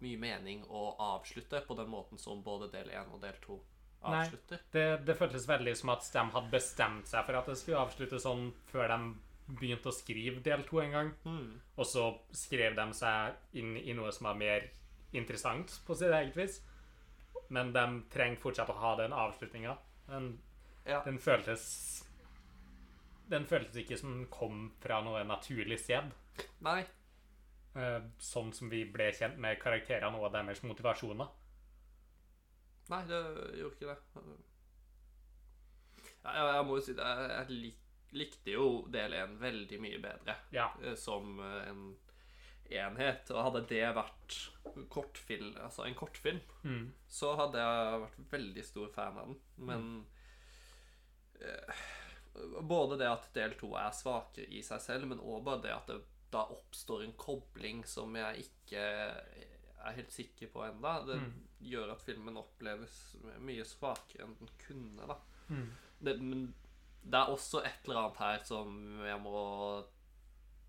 mye 0.00 0.16
mening 0.18 0.64
å 0.70 0.96
avslutte 0.98 1.60
på 1.66 1.76
den 1.76 1.88
måten 1.90 2.18
som 2.18 2.42
både 2.42 2.70
del 2.72 2.88
én 2.88 3.12
og 3.12 3.20
del 3.20 3.34
to 3.42 3.60
Nei. 4.02 4.22
avslutter. 4.24 4.60
Det, 4.70 5.04
det 5.04 5.16
føltes 5.18 5.46
veldig 5.48 5.76
som 5.76 5.90
at 5.90 6.06
de 6.12 6.18
hadde 6.30 6.50
bestemt 6.50 7.06
seg 7.10 7.26
for 7.26 7.34
at 7.34 7.46
det 7.46 7.56
skulle 7.58 7.80
avslutte 7.82 8.20
sånn 8.22 8.52
før 8.70 8.88
de 8.88 9.14
begynte 9.58 9.88
å 9.90 9.92
skrive 9.96 10.40
del 10.42 10.62
to 10.64 10.78
en 10.80 10.90
gang. 10.92 11.12
Mm. 11.24 11.60
Og 11.76 11.84
så 11.86 12.18
skrev 12.32 12.76
de 12.76 12.92
seg 12.94 13.34
inn 13.54 13.76
i 13.76 13.92
noe 13.92 14.12
som 14.12 14.24
var 14.30 14.34
mer 14.38 14.70
interessant 15.12 15.80
på 15.86 15.96
sitt 15.96 16.12
eget 16.12 16.36
vis. 16.36 16.60
Men 17.50 17.72
de 17.72 17.84
trenger 18.12 18.36
fortsatt 18.40 18.68
å 18.70 18.76
ha 18.78 18.94
den 18.96 19.12
avslutninga. 19.12 19.76
Den, 20.08 20.38
Ja. 20.86 21.02
den 21.04 21.18
føltes 21.18 22.04
Den 23.28 23.44
føltes 23.46 23.76
ikke 23.76 23.98
som 24.00 24.14
den 24.14 24.26
kom 24.32 24.70
fra 24.80 25.02
noe 25.04 25.20
naturlig 25.28 25.76
sted. 25.82 26.12
Nei. 26.64 26.80
Eh, 27.76 28.00
sånn 28.18 28.54
som 28.56 28.70
vi 28.72 28.84
ble 28.88 29.10
kjent 29.12 29.36
med 29.38 29.58
karakterene 29.60 30.16
og 30.16 30.32
deres 30.32 30.62
motivasjoner. 30.64 31.28
Nei, 32.88 33.02
det 33.10 33.20
gjorde 33.60 33.76
ikke 33.76 33.90
det. 33.92 33.98
Ja, 36.24 36.32
jeg, 36.32 36.54
jeg 36.56 36.64
må 36.70 36.78
jo 36.78 36.84
si 36.86 36.94
det. 36.96 37.04
Jeg, 37.04 37.30
jeg 37.36 38.18
likte 38.18 38.54
jo 38.54 38.66
del 38.88 39.12
én 39.18 39.34
veldig 39.42 39.78
mye 39.84 39.98
bedre 40.00 40.34
Ja. 40.56 40.70
eh, 40.82 40.94
som 40.96 41.38
eh, 41.44 41.68
en 41.68 41.82
enhet. 42.70 43.30
Og 43.30 43.44
hadde 43.44 43.66
det 43.68 43.94
vært 43.96 44.36
kortfilm, 44.92 45.54
altså 45.64 45.86
en 45.86 45.94
kortfilm, 45.98 46.40
Mm. 46.64 46.92
så 47.08 47.34
hadde 47.36 47.58
jeg 47.58 48.00
vært 48.02 48.30
veldig 48.30 48.64
stor 48.64 48.88
fan 48.94 49.18
av 49.18 49.26
den. 49.26 49.40
Men 49.56 50.06
eh, 51.40 51.74
både 52.62 52.98
det 53.00 53.08
at 53.10 53.28
del 53.34 53.54
to 53.58 53.72
er 53.78 53.90
svakere 53.96 54.46
i 54.54 54.62
seg 54.62 54.80
selv, 54.84 55.08
men 55.10 55.18
òg 55.20 55.44
bare 55.46 55.62
det 55.64 55.74
at 55.74 55.86
det 55.90 56.00
da 56.30 56.42
oppstår 56.52 57.04
en 57.06 57.14
kobling 57.16 57.84
som 57.88 58.12
jeg 58.18 58.44
ikke 58.44 58.80
er 58.82 59.94
helt 59.96 60.12
sikker 60.12 60.50
på 60.52 60.60
enda 60.66 60.98
Det 61.06 61.16
Mm. 61.22 61.32
gjør 61.62 61.92
at 61.92 62.02
filmen 62.02 62.36
oppleves 62.36 63.16
mye 63.40 63.64
svakere 63.64 64.24
enn 64.26 64.36
den 64.38 64.48
kunne. 64.58 65.06
da 65.08 65.16
Mm. 65.48 65.70
det, 66.02 66.20
Men 66.20 66.54
det 67.02 67.14
er 67.14 67.32
også 67.32 67.64
et 67.64 67.84
eller 67.88 67.96
annet 68.02 68.16
her 68.18 68.44
som 68.44 69.00
jeg 69.04 69.20
må 69.22 69.86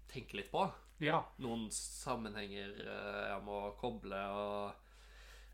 tenke 0.08 0.34
litt 0.38 0.52
på. 0.52 0.72
Ja. 1.00 1.22
Noen 1.40 1.70
sammenhenger 1.72 2.74
eh, 2.84 3.26
jeg 3.32 3.44
må 3.46 3.60
koble 3.80 4.20
og 4.36 4.86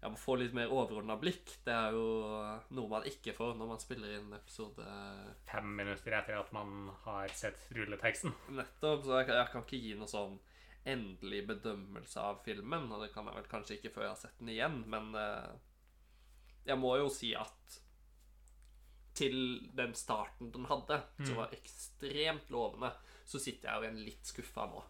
jeg 0.02 0.12
må 0.14 0.20
få 0.22 0.36
litt 0.38 0.54
mer 0.54 0.70
overordna 0.74 1.16
blikk. 1.18 1.56
Det 1.66 1.74
er 1.74 1.96
jo 1.96 2.06
noe 2.78 2.90
man 2.92 3.06
ikke 3.10 3.34
får 3.34 3.56
når 3.58 3.70
man 3.72 3.80
spiller 3.82 4.18
inn 4.20 4.34
episode 4.38 4.86
Fem 5.50 5.72
minutter 5.80 6.14
etter 6.20 6.38
at 6.38 6.52
man 6.54 6.92
har 7.06 7.32
sett 7.34 7.64
rulleteksten. 7.74 8.34
nettopp. 8.54 9.06
Så 9.08 9.16
jeg, 9.20 9.30
kan- 9.32 9.40
jeg 9.40 9.52
kan 9.54 9.64
ikke 9.66 9.82
gi 9.82 9.96
noe 9.98 10.12
sånn 10.12 10.36
endelig 10.86 11.40
bedømmelse 11.50 12.22
av 12.22 12.44
filmen. 12.46 12.86
Og 12.94 13.02
det 13.02 13.12
kan 13.16 13.26
jeg 13.26 13.40
vel 13.40 13.50
kanskje 13.50 13.80
ikke 13.80 13.94
før 13.96 14.06
jeg 14.06 14.14
har 14.14 14.22
sett 14.22 14.38
den 14.44 14.54
igjen, 14.54 14.78
men 14.94 15.10
eh, 15.18 15.50
jeg 16.70 16.78
må 16.82 16.96
jo 17.02 17.10
si 17.14 17.34
at 17.38 17.80
til 19.16 19.70
den 19.78 19.94
starten 19.96 20.50
den 20.52 20.66
hadde, 20.70 20.98
som 21.24 21.38
var 21.40 21.54
ekstremt 21.56 22.50
lovende, 22.52 22.90
så 23.26 23.40
sitter 23.40 23.70
jeg 23.70 23.76
jo 23.78 23.86
igjen 23.88 24.02
litt 24.06 24.28
skuffa 24.28 24.66
nå. 24.70 24.82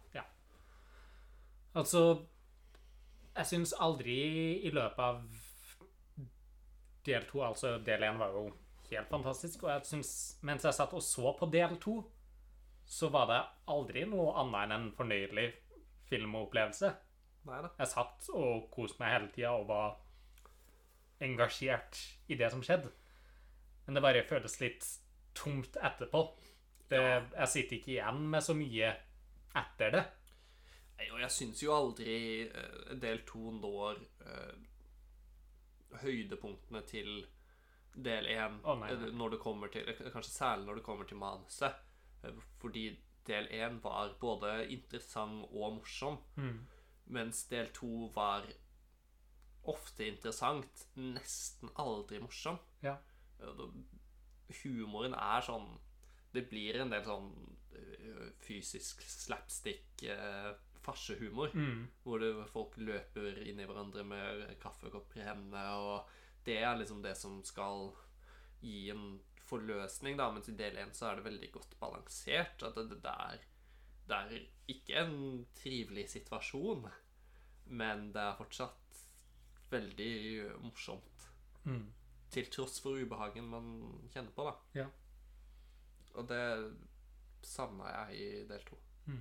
Altså 1.76 2.02
Jeg 3.36 3.50
syns 3.50 3.74
aldri 3.84 4.16
i 4.64 4.72
løpet 4.72 5.02
av 5.04 5.24
del 7.06 7.26
to 7.30 7.44
Altså, 7.46 7.76
del 7.86 8.06
én 8.08 8.20
var 8.22 8.34
jo 8.34 8.48
helt 8.90 9.10
fantastisk, 9.12 9.64
og 9.66 9.74
jeg 9.74 9.90
syns 9.92 10.12
Mens 10.46 10.66
jeg 10.66 10.78
satt 10.78 10.94
og 10.96 11.04
så 11.04 11.34
på 11.38 11.50
del 11.52 11.78
to, 11.82 12.00
så 12.86 13.10
var 13.10 13.30
det 13.32 13.42
aldri 13.74 14.06
noe 14.10 14.34
annet 14.40 14.62
enn 14.64 14.74
en 14.76 14.92
fornøyelig 14.94 15.48
filmopplevelse. 16.06 16.92
Neida. 17.50 17.72
Jeg 17.80 17.90
satt 17.90 18.28
og 18.38 18.68
koste 18.74 19.02
meg 19.02 19.14
hele 19.16 19.32
tida 19.34 19.56
og 19.58 19.66
var 19.70 19.96
engasjert 21.26 21.98
i 22.30 22.38
det 22.38 22.52
som 22.54 22.62
skjedde. 22.66 22.92
Men 23.86 23.98
det 23.98 24.04
bare 24.06 24.22
føles 24.30 24.60
litt 24.62 24.86
tomt 25.38 25.78
etterpå. 25.82 26.22
Det, 26.90 27.02
jeg 27.02 27.52
sitter 27.56 27.80
ikke 27.80 27.94
igjen 27.96 28.22
med 28.30 28.46
så 28.46 28.54
mye 28.58 28.94
etter 29.58 29.98
det. 29.98 30.06
Og 31.12 31.20
jeg 31.22 31.32
syns 31.32 31.62
jo 31.64 31.74
aldri 31.76 32.16
eh, 32.48 32.94
del 33.02 33.22
to 33.28 33.52
når 33.52 34.00
uh, 34.26 34.54
høydepunktene 36.02 36.82
til 36.88 37.10
del 37.96 38.28
én 38.32 38.58
nei. 38.64 38.92
eh, 38.92 39.06
når 39.16 39.36
det 39.36 39.40
kommer 39.40 39.72
til 39.72 39.88
Kanskje 40.12 40.32
særlig 40.34 40.66
når 40.68 40.76
det 40.82 40.84
kommer 40.88 41.06
til 41.08 41.18
manuset. 41.22 41.76
Fordi 42.60 42.86
del 43.28 43.48
én 43.56 43.80
var 43.84 44.14
både 44.22 44.68
interessant 44.74 45.46
og 45.52 45.78
morsom, 45.80 46.18
Mm. 46.36 46.60
mens 47.08 47.46
del 47.50 47.70
to 47.74 48.10
var 48.16 48.46
ofte 49.64 50.06
interessant, 50.08 50.88
nesten 50.96 51.70
aldri 51.82 52.20
morsom. 52.20 52.60
Ja. 52.84 52.98
Humoren 54.64 55.14
er 55.18 55.42
sånn 55.42 55.80
Det 56.34 56.50
blir 56.50 56.82
en 56.82 56.90
del 56.92 57.04
sånn 57.04 57.32
fysisk 58.46 59.02
slapstick 59.08 60.04
eh, 60.04 60.52
farsehumor. 60.86 61.54
Mm. 61.54 61.86
Hvor 62.04 62.22
det, 62.22 62.32
folk 62.52 62.78
løper 62.82 63.42
inn 63.44 63.62
i 63.62 63.68
hverandre 63.68 64.06
med 64.08 64.46
kaffekopper 64.62 65.22
i 65.22 65.28
hendene. 65.28 65.64
Og 65.82 66.46
det 66.48 66.60
er 66.62 66.78
liksom 66.80 67.02
det 67.06 67.16
som 67.20 67.42
skal 67.46 67.90
gi 68.62 68.90
en 68.94 69.18
forløsning, 69.46 70.18
da. 70.20 70.30
Mens 70.34 70.50
i 70.50 70.58
del 70.58 70.80
én 70.82 70.94
så 70.96 71.10
er 71.10 71.20
det 71.20 71.28
veldig 71.30 71.52
godt 71.56 71.76
balansert. 71.82 72.64
At 72.66 72.78
det, 72.78 73.02
det, 73.04 73.14
er, 73.14 73.44
det 74.10 74.22
er 74.22 74.48
ikke 74.76 75.04
en 75.04 75.46
trivelig 75.58 76.08
situasjon, 76.16 76.88
men 77.66 78.10
det 78.14 78.24
er 78.24 78.40
fortsatt 78.40 79.06
veldig 79.72 80.16
morsomt. 80.64 81.30
Mm. 81.66 81.88
Til 82.34 82.50
tross 82.52 82.80
for 82.84 82.98
ubehagen 83.00 83.48
man 83.50 83.70
kjenner 84.14 84.34
på, 84.36 84.50
da. 84.50 84.82
Ja. 84.82 84.90
Og 86.16 86.28
det 86.30 86.44
savna 87.46 87.90
jeg 87.92 88.20
i 88.20 88.28
del 88.50 88.64
to. 88.68 88.78
Det, 89.06 89.20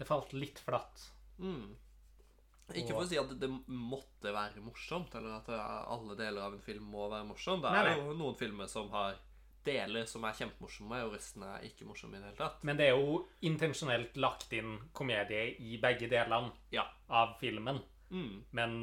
det 0.00 0.08
falt 0.08 0.32
litt 0.36 0.58
flatt. 0.64 1.06
Mm. 1.38 1.74
Ikke 2.70 2.94
for 2.94 3.02
å 3.02 3.08
si 3.10 3.18
at 3.18 3.32
det 3.40 3.48
måtte 3.66 4.30
være 4.32 4.62
morsomt, 4.62 5.14
eller 5.18 5.40
at 5.40 5.48
alle 5.90 6.14
deler 6.18 6.44
av 6.46 6.54
en 6.54 6.62
film 6.62 6.84
må 6.92 7.08
være 7.10 7.26
morsom. 7.26 7.60
Det 7.64 7.70
er 7.72 7.74
Nei, 7.80 7.96
nei. 7.96 7.98
jo 8.06 8.14
noen 8.20 8.36
filmer 8.38 8.68
som 8.70 8.88
har 8.94 9.18
deler 9.66 10.06
som 10.08 10.22
er 10.24 10.36
kjempemorsomme, 10.38 11.00
og 11.04 11.16
resten 11.18 11.42
er 11.44 11.66
ikke 11.66 11.84
morsomme 11.88 12.16
i 12.16 12.22
det 12.22 12.30
hele 12.30 12.38
tatt. 12.38 12.62
Men 12.64 12.78
det 12.78 12.86
er 12.88 12.94
jo 12.96 13.18
intensjonelt 13.44 14.14
lagt 14.22 14.54
inn 14.56 14.78
komedie 14.96 15.42
i 15.60 15.76
begge 15.82 16.08
delene 16.08 16.52
Ja. 16.72 16.86
av 17.10 17.34
filmen. 17.42 17.82
Mm. 18.10 18.44
Men 18.56 18.78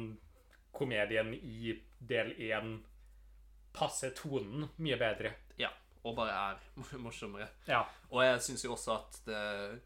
komedien 0.72 1.32
i 1.34 1.72
del 1.98 2.34
én 2.38 2.76
passer 3.74 4.10
tonen 4.14 4.68
mye 4.78 4.96
bedre. 5.00 5.32
ja. 5.58 5.72
Og 6.04 6.14
bare 6.14 6.30
er 6.52 6.60
morsommere. 7.02 7.48
Ja. 7.66 7.82
Og 8.12 8.22
jeg 8.22 8.40
syns 8.46 8.62
jo 8.64 8.76
også 8.76 8.94
at 9.00 9.18
det 9.26 9.80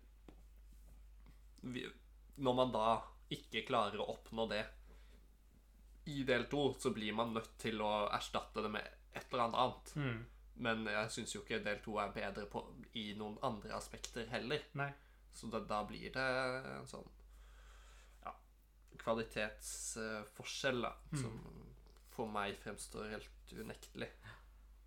Når 1.62 2.56
man 2.58 2.72
da 2.74 2.86
ikke 3.32 3.64
klarer 3.66 4.00
å 4.02 4.10
oppnå 4.12 4.46
det 4.50 4.62
i 6.10 6.22
del 6.26 6.48
to, 6.50 6.72
så 6.78 6.90
blir 6.90 7.14
man 7.14 7.34
nødt 7.36 7.54
til 7.62 7.80
å 7.82 8.08
erstatte 8.10 8.64
det 8.64 8.72
med 8.74 8.86
et 9.14 9.26
eller 9.30 9.48
annet. 9.48 9.92
Mm. 9.96 10.20
Men 10.66 10.86
jeg 10.90 11.10
syns 11.14 11.34
jo 11.34 11.42
ikke 11.42 11.62
del 11.64 11.80
to 11.84 11.96
er 12.02 12.12
bedre 12.14 12.46
på, 12.50 12.62
i 12.98 13.12
noen 13.18 13.38
andre 13.46 13.74
aspekter 13.76 14.26
heller. 14.32 14.64
Nei. 14.78 14.90
Så 15.32 15.48
da, 15.52 15.62
da 15.64 15.80
blir 15.88 16.12
det 16.12 16.24
en 16.74 16.88
sånn 16.90 17.06
ja, 18.24 18.34
kvalitetsforskjell, 19.00 20.82
da, 20.84 20.92
som 21.16 21.38
for 22.12 22.28
meg 22.28 22.58
fremstår 22.60 23.14
helt 23.14 23.54
unektelig. 23.56 24.10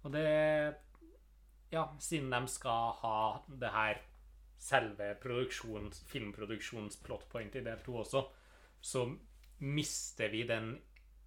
Og 0.05 0.13
det 0.13 0.27
Ja, 1.71 1.87
siden 1.99 2.29
de 2.29 2.45
skal 2.47 2.91
ha 3.01 3.17
det 3.49 3.71
her 3.73 4.03
selve 4.65 5.11
produksjons, 5.21 6.01
filmproduksjons 6.09 6.97
plotpoint 7.05 7.55
i 7.55 7.63
del 7.65 7.83
to 7.85 7.99
også, 8.01 8.23
så 8.81 9.05
mister 9.61 10.31
vi 10.33 10.43
den 10.49 10.73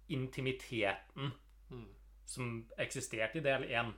intimiteten 0.09 1.31
Mm. 1.69 1.85
som 2.25 2.67
eksisterte 2.77 3.37
i 3.37 3.41
del 3.45 3.63
én. 3.69 3.91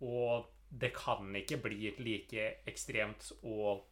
Og 0.00 0.46
det 0.70 0.94
kan 0.96 1.34
ikke 1.36 1.58
bli 1.62 1.90
like 1.98 2.46
ekstremt 2.66 3.30
og 3.42 3.84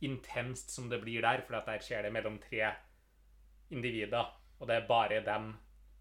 intenst 0.00 0.70
som 0.70 0.88
det 0.88 1.00
blir 1.02 1.22
der, 1.22 1.42
for 1.42 1.60
der 1.66 1.82
skjer 1.82 2.02
det 2.02 2.12
mellom 2.12 2.38
tre 2.38 2.72
individer, 3.70 4.30
og 4.60 4.68
det 4.68 4.76
er 4.76 4.86
bare 4.88 5.20
dem 5.24 5.54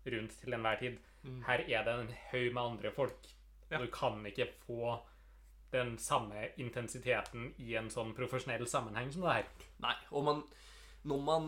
rundt 0.06 0.32
til 0.40 0.54
enhver 0.54 0.80
tid. 0.80 0.98
Mm. 1.24 1.42
Her 1.48 1.60
er 1.60 1.84
det 1.84 1.94
en 2.00 2.14
haug 2.32 2.54
med 2.54 2.62
andre 2.62 2.92
folk. 2.92 3.28
Ja. 3.72 3.78
Du 3.78 3.88
kan 3.88 4.26
ikke 4.26 4.52
få 4.68 5.00
den 5.74 5.96
samme 5.98 6.48
intensiteten 6.62 7.50
i 7.60 7.74
en 7.80 7.90
sånn 7.90 8.14
profesjonell 8.18 8.66
sammenheng 8.70 9.12
som 9.14 9.26
det 9.26 9.34
her. 9.40 9.48
Nei, 9.84 9.96
og 10.12 10.24
man 10.30 10.44
Når 11.04 11.20
man 11.26 11.48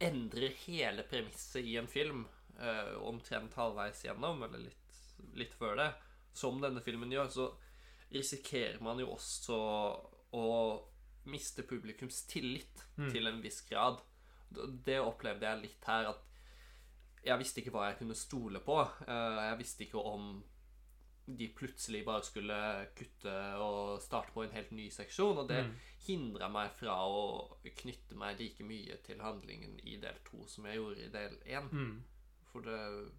endrer 0.00 0.52
hele 0.66 1.02
premisset 1.10 1.64
i 1.66 1.74
en 1.80 1.88
film 1.90 2.22
eh, 2.60 2.94
omtrent 3.02 3.54
halvveis 3.58 4.04
gjennom, 4.06 4.42
eller 4.46 4.62
litt, 4.62 5.00
litt 5.36 5.56
før 5.58 5.74
det, 5.80 5.88
som 6.32 6.60
denne 6.62 6.80
filmen 6.84 7.10
gjør, 7.12 7.28
så 7.34 7.48
risikerer 8.14 8.80
man 8.82 8.98
jo 9.02 9.10
også 9.16 9.58
å 10.38 10.46
miste 11.30 11.62
publikums 11.68 12.22
tillit 12.30 12.86
Mm. 13.00 13.10
til 13.12 13.26
en 13.26 13.40
viss 13.42 13.60
grad. 13.68 14.00
Det 14.84 14.98
opplevde 15.00 15.46
jeg 15.46 15.60
litt 15.62 15.84
her, 15.86 16.08
at 16.10 16.26
jeg 17.24 17.38
visste 17.38 17.60
ikke 17.62 17.70
hva 17.72 17.86
jeg 17.90 17.98
kunne 17.98 18.14
stole 18.18 18.60
på. 18.60 18.76
Eh, 19.06 19.38
Jeg 19.50 19.58
visste 19.58 19.84
ikke 19.86 20.02
om 20.04 20.42
de 21.26 21.48
plutselig 21.54 22.04
bare 22.04 22.22
skulle 22.24 22.88
kutte 22.96 23.32
og 23.62 24.00
starte 24.02 24.32
på 24.34 24.42
en 24.44 24.50
helt 24.50 24.70
ny 24.72 24.88
seksjon. 24.90 25.38
Og 25.38 25.48
det 25.48 25.64
Mm. 25.66 25.74
hindra 26.06 26.48
meg 26.50 26.70
fra 26.72 26.96
å 27.06 27.56
knytte 27.64 28.14
meg 28.16 28.38
like 28.40 28.60
mye 28.64 28.96
til 29.04 29.18
handlingen 29.20 29.78
i 29.84 29.96
del 29.96 30.14
to 30.24 30.46
som 30.46 30.64
jeg 30.66 30.76
gjorde 30.76 31.04
i 31.04 31.08
del 31.08 31.36
én. 31.46 31.70
Mm. 31.70 32.02
For 32.52 32.60
det 32.62 33.10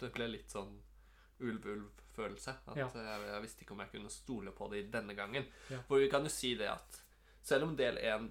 Det 0.00 0.12
ble 0.12 0.26
litt 0.28 0.48
sånn 0.50 0.80
ulv-ulv-følelse. 1.40 2.54
At 2.66 2.76
Ja. 2.76 2.88
jeg, 2.88 3.26
jeg 3.28 3.42
visste 3.42 3.62
ikke 3.64 3.72
om 3.72 3.78
jeg 3.80 3.92
kunne 3.92 4.10
stole 4.10 4.50
på 4.50 4.68
det 4.70 4.90
denne 4.90 5.14
gangen. 5.14 5.46
Ja. 5.70 5.82
For 5.82 5.98
vi 6.00 6.08
kan 6.10 6.22
jo 6.22 6.28
si 6.28 6.54
det 6.54 6.68
at 6.68 7.02
selv 7.42 7.64
om 7.64 7.76
del 7.76 7.96
én 7.96 8.30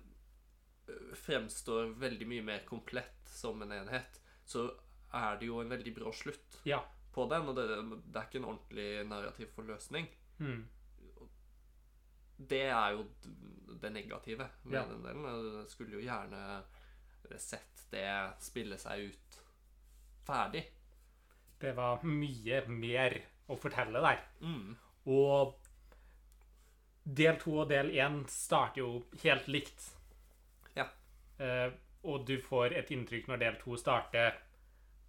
fremstår 1.15 1.93
veldig 1.99 2.27
mye 2.27 2.43
mer 2.43 2.59
komplett 2.65 3.27
som 3.29 3.61
en 3.61 3.71
enhet, 3.71 4.19
så 4.45 4.67
er 5.13 5.37
det 5.39 5.45
jo 5.49 5.59
en 5.61 5.69
veldig 5.69 5.93
brå 5.95 6.11
slutt 6.13 6.59
Ja. 6.65 6.81
På 7.13 7.25
den, 7.31 7.47
og 7.49 7.55
det, 7.57 7.65
det 8.05 8.19
er 8.21 8.27
ikke 8.27 8.39
en 8.41 8.49
ordentlig 8.51 8.89
narrativ 9.09 9.47
forløsning. 9.55 10.07
Mm. 10.39 10.59
Det 12.49 12.61
er 12.71 12.91
jo 12.95 13.05
det 13.81 13.91
negative 13.91 14.47
med 14.63 14.73
Ja. 14.79 14.83
den 14.87 15.03
delen. 15.03 15.25
Jeg 15.59 15.69
skulle 15.69 15.97
jo 15.97 16.03
gjerne 16.05 16.63
sett 17.37 17.83
det 17.91 18.05
spille 18.41 18.77
seg 18.79 19.09
ut 19.11 19.39
ferdig. 20.25 20.63
Det 21.59 21.73
var 21.75 22.01
mye 22.07 22.61
mer 22.67 23.17
å 23.49 23.57
fortelle 23.59 23.99
der. 24.01 24.21
Mm. 24.41 24.75
Og 25.11 25.55
del 27.05 27.37
to 27.41 27.57
og 27.63 27.69
del 27.69 27.91
én 27.97 28.21
starter 28.29 28.81
jo 28.81 29.05
helt 29.23 29.47
likt. 29.47 29.89
Ja. 30.77 30.85
Eh, 31.39 31.71
og 32.03 32.25
du 32.25 32.37
får 32.41 32.73
et 32.79 32.91
inntrykk 32.95 33.27
når 33.27 33.39
del 33.41 33.55
to 33.61 33.75
starter, 33.77 34.37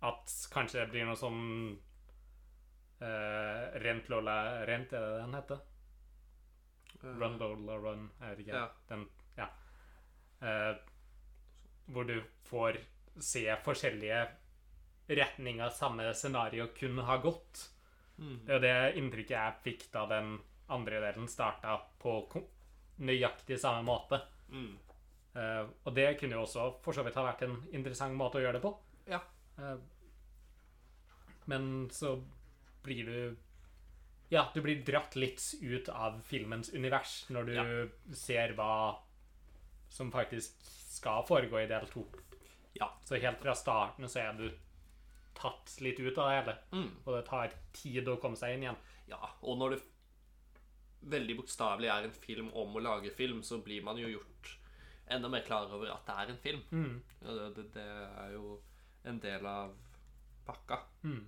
at 0.02 0.34
kanskje 0.52 0.80
det 0.80 0.90
blir 0.94 1.04
noe 1.06 1.16
sånn 1.20 1.78
eh, 3.00 3.80
Rent 3.84 4.08
Lola 4.12 4.36
Rent, 4.66 4.92
er 4.92 5.04
det 5.06 5.18
den 5.22 5.36
heter? 5.38 5.60
Run 7.02 7.38
Lola 7.38 7.78
Run, 7.78 8.10
er 8.20 8.34
det 8.36 8.44
ikke? 8.44 8.56
Ja. 8.56 8.68
Den, 8.88 9.06
ja. 9.36 9.48
Uh, 10.40 10.76
hvor 11.92 12.04
du 12.04 12.20
får 12.48 12.78
se 13.20 13.44
forskjellige 13.64 14.20
retninger 15.10 15.70
samme 15.74 16.14
scenario 16.14 16.68
kunne 16.76 17.02
ha 17.02 17.16
gått. 17.16 17.70
Mm. 18.18 18.36
Det 18.46 18.54
er 18.54 18.62
det 18.64 19.00
inntrykket 19.00 19.36
jeg 19.36 19.58
fikk 19.64 19.86
da 19.94 20.04
den 20.10 20.36
andre 20.70 21.00
delen 21.02 21.28
starta 21.28 21.78
på 21.98 22.20
nøyaktig 23.02 23.58
samme 23.58 23.82
måte. 23.86 24.20
Mm. 24.52 24.76
Uh, 25.34 25.64
og 25.86 25.94
det 25.94 26.12
kunne 26.20 26.36
jo 26.36 26.44
også 26.44 26.66
for 26.84 26.96
så 26.96 27.04
vidt 27.06 27.16
ha 27.18 27.24
vært 27.26 27.46
en 27.46 27.56
interessant 27.72 28.16
måte 28.18 28.38
å 28.38 28.44
gjøre 28.44 28.58
det 28.58 28.64
på. 28.64 28.74
Ja. 29.10 29.22
Uh, 29.58 29.78
men 31.50 31.88
så 31.94 32.18
blir 32.83 33.05
du 33.07 33.37
Ja, 34.31 34.45
du 34.55 34.61
blir 34.62 34.85
dratt 34.87 35.16
litt 35.19 35.43
ut 35.61 35.88
av 35.90 36.21
filmens 36.23 36.69
univers 36.73 37.25
når 37.35 37.47
du 37.47 37.55
Ja. 37.55 37.64
ser 38.14 38.53
hva 38.55 38.99
som 39.90 40.12
faktisk 40.12 40.61
skal 40.87 41.25
foregå 41.27 41.59
i 41.59 41.66
del 41.66 41.87
to. 41.90 42.05
Ja. 42.79 42.93
Så 43.05 43.19
helt 43.21 43.40
fra 43.43 43.55
starten 43.59 44.05
så 44.09 44.21
er 44.21 44.33
du 44.38 44.51
tatt 45.35 45.77
litt 45.81 45.99
ut 45.99 46.16
av 46.19 46.29
det 46.31 46.37
hele. 46.37 46.55
Mm. 46.73 46.90
Og 47.07 47.16
det 47.16 47.25
tar 47.27 47.53
tid 47.73 48.07
å 48.09 48.21
komme 48.21 48.37
seg 48.38 48.55
inn 48.55 48.62
igjen. 48.69 48.77
Ja, 49.09 49.19
og 49.43 49.59
når 49.59 49.71
det 49.75 49.83
veldig 51.11 51.37
bokstavelig 51.40 51.88
er 51.90 52.05
en 52.07 52.12
film 52.12 52.51
om 52.55 52.75
å 52.77 52.83
lage 52.85 53.11
film, 53.11 53.43
så 53.43 53.59
blir 53.64 53.83
man 53.83 53.97
jo 53.99 54.07
gjort 54.12 54.57
enda 55.11 55.29
mer 55.29 55.43
klar 55.43 55.66
over 55.75 55.90
at 55.90 56.07
det 56.07 56.14
er 56.14 56.31
en 56.31 56.38
film. 56.38 56.62
Mm. 56.71 57.03
Ja, 57.23 57.35
Det, 57.35 57.55
det, 57.57 57.73
det 57.75 57.87
er 58.27 58.33
jo 58.37 58.61
en 59.05 59.19
del 59.19 59.47
av 59.47 59.75
pakka. 60.47 60.79
Mm. 61.03 61.25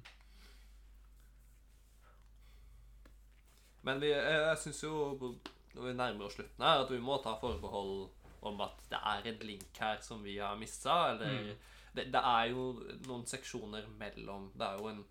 Men 3.85 4.01
vi, 4.01 4.11
jeg, 4.13 4.41
jeg 4.47 4.59
syns 4.63 4.83
jo, 4.85 4.95
når 5.75 5.87
vi 5.89 5.93
nærmer 5.99 6.27
oss 6.29 6.37
slutten 6.39 6.65
her, 6.67 6.83
at 6.85 6.91
vi 6.93 6.99
må 7.03 7.17
ta 7.25 7.33
forbehold 7.41 8.11
om 8.43 8.61
at 8.61 8.83
det 8.91 8.99
er 8.99 9.29
en 9.33 9.39
link 9.47 9.79
her 9.81 10.01
som 10.03 10.23
vi 10.27 10.37
har 10.39 10.57
missa. 10.59 10.97
Eller 11.13 11.33
Mm. 11.43 11.57
det, 11.95 12.05
det 12.13 12.23
er 12.25 12.47
jo 12.51 12.63
noen 13.07 13.27
seksjoner 13.27 13.87
mellom 13.99 14.51
Det 14.57 14.67
er 14.67 14.79
jo 14.81 14.89
en 14.89 15.05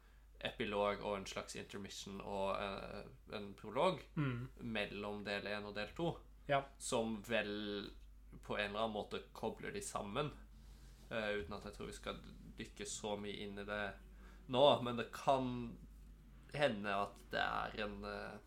epilog 0.44 1.04
og 1.06 1.18
en 1.20 1.26
slags 1.30 1.56
intermission 1.56 2.22
og 2.22 2.56
eh, 2.58 3.04
en 3.38 3.54
prolog 3.54 4.00
Mm. 4.16 4.48
mellom 4.62 5.24
del 5.24 5.46
én 5.48 5.66
og 5.68 5.76
del 5.76 5.88
to, 5.96 6.18
Ja. 6.50 6.62
som 6.80 7.22
vel 7.28 7.92
på 8.44 8.56
en 8.58 8.70
eller 8.72 8.80
annen 8.80 8.94
måte 8.96 9.20
kobler 9.34 9.72
de 9.72 9.82
sammen. 9.82 10.32
Uh, 11.12 11.40
uten 11.44 11.54
at 11.54 11.66
jeg 11.66 11.74
tror 11.76 11.86
vi 11.86 11.94
skal 11.94 12.16
dykke 12.58 12.86
så 12.88 13.18
mye 13.20 13.36
inn 13.44 13.58
i 13.60 13.66
det 13.68 13.94
nå. 14.48 14.82
Men 14.82 14.96
det 14.98 15.12
kan 15.12 15.78
hende 16.54 16.94
at 16.96 17.18
det 17.32 17.40
er 17.42 17.84
en 17.86 18.04
eh, 18.06 18.40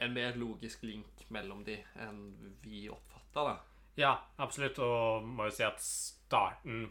en 0.00 0.14
mer 0.16 0.36
logisk 0.40 0.82
link 0.88 1.26
mellom 1.28 1.64
de 1.66 1.76
enn 2.00 2.20
vi 2.62 2.86
oppfatta, 2.92 3.44
da. 3.44 3.56
Ja, 4.00 4.14
absolutt. 4.40 4.78
Og 4.82 5.26
må 5.26 5.48
jo 5.48 5.54
si 5.54 5.64
at 5.66 5.80
starten 5.84 6.86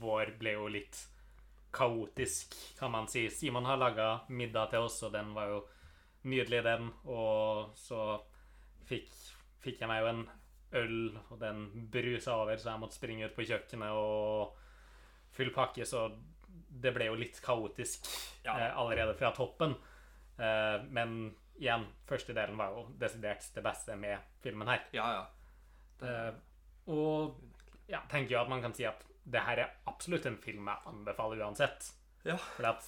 vår 0.00 0.34
ble 0.40 0.56
jo 0.56 0.68
litt 0.72 1.02
kaotisk, 1.76 2.54
kan 2.78 2.90
man 2.94 3.08
si. 3.12 3.26
Simon 3.30 3.66
har 3.68 3.76
laga 3.80 4.08
middag 4.32 4.70
til 4.72 4.86
oss, 4.86 5.02
og 5.04 5.12
den 5.12 5.34
var 5.36 5.50
jo 5.52 5.58
nydelig, 6.26 6.62
den. 6.64 6.88
Og 7.12 7.74
så 7.76 8.00
fikk, 8.88 9.10
fikk 9.62 9.82
jeg 9.84 9.90
meg 9.90 10.02
jo 10.02 10.12
en 10.14 10.22
øl, 10.80 10.96
og 11.30 11.36
den 11.40 11.66
brusa 11.92 12.38
over, 12.40 12.56
så 12.58 12.72
jeg 12.72 12.82
måtte 12.82 12.98
springe 12.98 13.28
ut 13.28 13.36
på 13.36 13.44
kjøkkenet 13.46 13.92
og 14.00 14.56
fylle 15.36 15.52
pakke, 15.54 15.84
så 15.86 16.06
det 16.76 16.92
ble 16.96 17.10
jo 17.10 17.18
litt 17.18 17.38
kaotisk 17.44 18.08
Ja. 18.44 18.56
eh, 18.56 18.72
allerede 18.78 19.14
fra 19.18 19.30
toppen. 19.36 19.74
Eh, 20.38 20.82
men 20.88 21.34
igjen, 21.58 21.86
første 22.06 22.34
delen 22.36 22.56
var 22.58 22.74
jo 22.74 22.86
desidert 23.00 23.46
det 23.54 23.62
beste 23.64 23.96
med 23.96 24.18
filmen 24.44 24.68
her. 24.68 24.84
Ja, 24.92 25.06
ja. 25.20 25.26
Det 26.00 26.14
Eh, 26.16 26.34
og 26.92 27.38
ja, 27.88 28.00
tenker 28.10 28.34
jo 28.36 28.40
at 28.42 28.48
man 28.52 28.60
kan 28.62 28.74
si 28.76 28.84
at 28.86 29.00
det 29.26 29.40
her 29.42 29.58
er 29.58 29.70
absolutt 29.90 30.26
en 30.28 30.36
film 30.38 30.68
jeg 30.68 30.86
anbefaler 30.86 31.40
uansett. 31.42 31.88
Ja. 32.24 32.36
For 32.36 32.68
at 32.68 32.84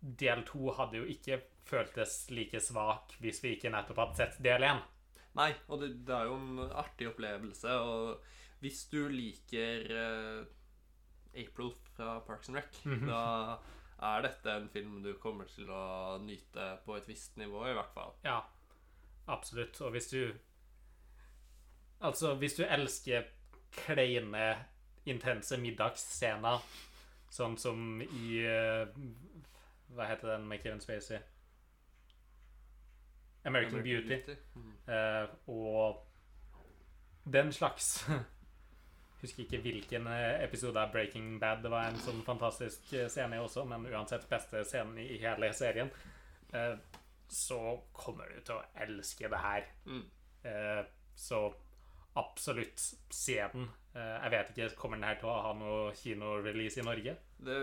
del 0.00 0.44
to 0.46 0.70
hadde 0.76 1.00
jo 1.00 1.08
ikke 1.10 1.40
føltes 1.68 2.28
like 2.30 2.60
svak 2.62 3.16
hvis 3.22 3.40
vi 3.42 3.56
ikke 3.56 3.72
nettopp 3.74 3.98
hadde 4.04 4.18
sett 4.20 4.38
del 4.44 4.62
én. 4.68 4.78
Nei, 5.38 5.50
og 5.68 5.82
det, 5.82 5.90
det 6.06 6.14
er 6.14 6.28
jo 6.30 6.36
en 6.38 6.60
artig 6.78 7.08
opplevelse. 7.10 7.74
Og 7.80 8.62
hvis 8.62 8.84
du 8.92 9.00
liker 9.12 9.90
uh, 9.92 10.46
April 11.38 11.72
fra 11.96 12.18
Parks 12.26 12.48
and 12.50 12.58
Rec, 12.60 12.80
Mhm. 12.84 13.06
da 13.10 13.58
er 13.98 14.22
dette 14.22 14.52
en 14.54 14.68
film 14.70 15.00
du 15.02 15.12
kommer 15.18 15.48
til 15.50 15.70
å 15.70 16.18
nyte 16.22 16.68
på 16.84 16.96
et 16.96 17.08
visst 17.08 17.36
nivå, 17.40 17.64
i 17.66 17.74
hvert 17.74 17.94
fall. 17.94 18.12
Ja, 18.24 18.40
absolutt. 19.26 19.80
Og 19.80 19.94
hvis 19.96 20.12
du 20.12 20.22
Altså, 21.98 22.36
hvis 22.38 22.54
du 22.54 22.62
elsker 22.62 23.24
kleine, 23.74 24.52
intense 25.10 25.56
middagsscener, 25.58 26.62
sånn 27.34 27.56
som 27.58 27.98
i 28.00 28.38
eh, 28.46 28.86
Hva 29.96 30.06
heter 30.06 30.36
den 30.36 30.46
med 30.46 30.62
Kevin 30.62 30.80
Spacey? 30.80 31.18
American, 33.44 33.82
Beauty. 33.82 34.36
Mm. 34.54 34.72
Uh, 34.88 35.28
og 35.48 36.04
den 37.32 37.52
slags 37.52 38.10
Husker 39.18 39.42
ikke 39.42 39.58
hvilken 39.64 40.06
eh, 40.12 40.44
episode 40.44 40.78
av 40.78 40.92
Breaking 40.94 41.40
Bad 41.42 41.64
det 41.64 41.72
var 41.72 41.88
en 41.88 41.98
sånn 41.98 42.20
fantastisk 42.26 42.92
eh, 42.94 43.08
scene 43.10 43.34
i 43.34 43.42
også, 43.42 43.64
men 43.66 43.86
uansett 43.90 44.28
beste 44.30 44.62
scenen 44.68 45.00
i 45.02 45.18
hele 45.18 45.50
serien. 45.58 45.90
Eh, 46.54 46.76
så 47.28 47.58
kommer 47.92 48.30
du 48.30 48.38
til 48.46 48.54
å 48.54 48.84
elske 48.84 49.28
det 49.28 49.40
her. 49.42 49.66
Mm. 49.84 50.06
Så 51.18 51.40
absolutt 52.16 52.80
se 53.12 53.34
den. 53.52 53.66
Jeg 53.92 54.30
vet 54.32 54.52
ikke, 54.54 54.68
kommer 54.80 54.96
den 54.96 55.04
her 55.10 55.18
til 55.20 55.28
å 55.28 55.34
ha 55.44 55.50
noe 55.58 55.90
kinorelease 55.98 56.80
i 56.80 56.86
Norge? 56.86 57.14
Det 57.36 57.58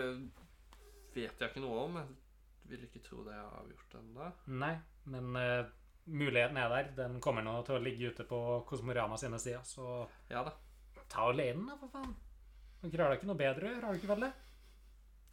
vet 1.15 1.41
jeg 1.41 1.49
ikke 1.49 1.63
noe 1.63 1.87
om. 1.87 1.97
Jeg 1.97 2.75
vil 2.75 2.85
ikke 2.85 3.01
tro 3.07 3.23
det 3.25 3.33
er 3.33 3.57
avgjort 3.57 3.97
ennå. 4.03 4.29
Nei, 4.61 4.75
men 5.15 5.33
muligheten 6.05 6.61
er 6.61 6.69
der. 6.75 6.93
Den 7.01 7.17
kommer 7.25 7.47
nå 7.47 7.57
til 7.65 7.79
å 7.79 7.81
ligge 7.81 8.13
ute 8.13 8.27
på 8.29 8.43
Kosmorama 8.69 9.17
sine 9.17 9.41
sider, 9.41 9.65
så 9.65 10.03
Ja 10.29 10.45
da. 10.45 10.53
Ta 11.11 11.29
og 11.29 11.37
le 11.37 11.47
den, 11.53 11.65
da, 11.69 11.77
for 11.79 11.91
faen. 11.93 12.15
Dere 12.85 13.01
har 13.05 13.13
da 13.13 13.17
ikke 13.17 13.29
noe 13.29 13.39
bedre 13.39 13.65
å 13.65 13.71
gjøre, 13.73 13.85
har 13.89 13.97
dere 14.01 14.11
vel 14.13 14.25
det? 14.27 14.33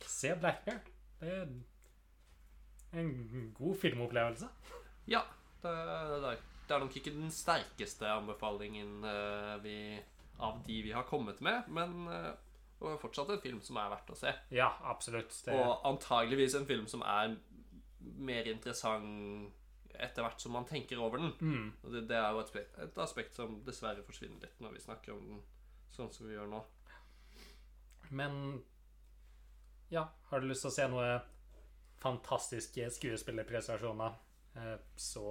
Se 0.09 0.33
Blackbear. 0.41 0.81
Det 1.23 1.35
er 1.37 3.03
en 3.03 3.53
god 3.57 3.77
filmopplevelse. 3.81 4.49
Ja, 5.11 5.23
det, 5.63 5.73
det, 5.73 6.33
er, 6.33 6.41
det 6.69 6.77
er 6.77 6.83
nok 6.85 6.97
ikke 6.99 7.13
den 7.15 7.31
sterkeste 7.35 8.09
anbefalingen 8.11 9.05
eh, 9.09 9.55
vi, 9.65 9.77
av 10.43 10.63
de 10.67 10.81
vi 10.89 10.95
har 10.97 11.07
kommet 11.09 11.41
med, 11.45 11.69
men 11.73 12.07
eh, 12.13 12.33
det 12.83 12.91
er 12.97 13.01
fortsatt 13.03 13.31
en 13.31 13.43
film 13.43 13.61
som 13.63 13.79
er 13.79 13.93
verdt 13.93 14.11
å 14.11 14.19
se. 14.19 14.33
Ja, 14.55 14.73
absolutt. 14.91 15.35
Det, 15.47 15.55
Og 15.55 15.85
antageligvis 15.93 16.57
en 16.59 16.67
film 16.67 16.89
som 16.91 17.05
er 17.07 17.37
mer 18.19 18.49
interessant 18.51 19.53
etter 20.03 20.25
hvert 20.25 20.41
som 20.43 20.55
man 20.57 20.65
tenker 20.67 20.99
over 20.99 21.21
den. 21.21 21.35
mm, 21.39 21.67
det, 21.93 22.07
det 22.11 22.17
er 22.19 22.33
jo 22.35 22.41
et, 22.43 22.57
et 22.89 22.97
aspekt 23.05 23.37
som 23.39 23.61
dessverre 23.67 24.03
forsvinner 24.07 24.41
litt 24.43 24.63
når 24.65 24.73
vi 24.75 24.83
snakker 24.83 25.15
om 25.15 25.27
den 25.29 25.43
sånn 25.93 26.13
som 26.13 26.29
vi 26.29 26.37
gjør 26.37 26.49
nå. 26.51 26.63
men 28.11 28.63
ja, 29.93 30.07
har 30.29 30.41
du 30.41 30.49
lyst 30.49 30.65
til 30.65 30.71
å 30.73 30.75
se 30.75 30.89
noe 30.89 31.09
fantastiske 32.03 32.89
skuespillerprestasjoner, 32.97 34.15
eh, 34.57 34.77
så 34.97 35.27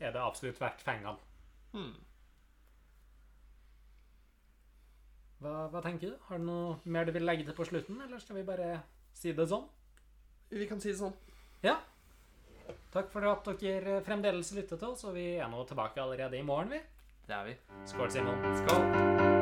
er 0.00 0.14
det 0.14 0.22
absolutt 0.22 0.60
verdt 0.60 0.80
fengene. 0.84 1.18
Hmm. 1.74 1.92
Hva, 5.40 5.52
hva 5.72 5.82
tenker 5.84 6.10
du? 6.10 6.16
Har 6.28 6.40
du 6.40 6.48
noe 6.48 6.72
mer 6.84 7.06
du 7.08 7.14
vil 7.16 7.24
legge 7.28 7.46
til 7.48 7.56
på 7.56 7.68
slutten, 7.68 8.00
eller 8.04 8.20
skal 8.20 8.40
vi 8.40 8.48
bare 8.48 8.72
si 9.16 9.32
det 9.36 9.46
sånn? 9.48 9.68
Vi 10.50 10.66
kan 10.68 10.80
si 10.82 10.90
det 10.90 10.98
sånn. 11.00 11.14
Ja. 11.64 11.76
Takk 12.94 13.12
for 13.12 13.24
at 13.28 13.46
dere 13.60 14.00
fremdeles 14.06 14.50
lytter 14.56 14.80
til 14.80 14.94
oss, 14.94 15.04
og 15.08 15.14
vi 15.16 15.34
er 15.36 15.48
nå 15.52 15.62
tilbake 15.68 16.02
allerede 16.02 16.40
i 16.40 16.46
morgen, 16.46 16.74
vi. 16.74 16.80
Det 17.30 17.36
er 17.38 17.44
vi. 17.44 17.52
Skål, 17.86 18.10
Simon. 18.10 18.34
Skål! 18.56 19.39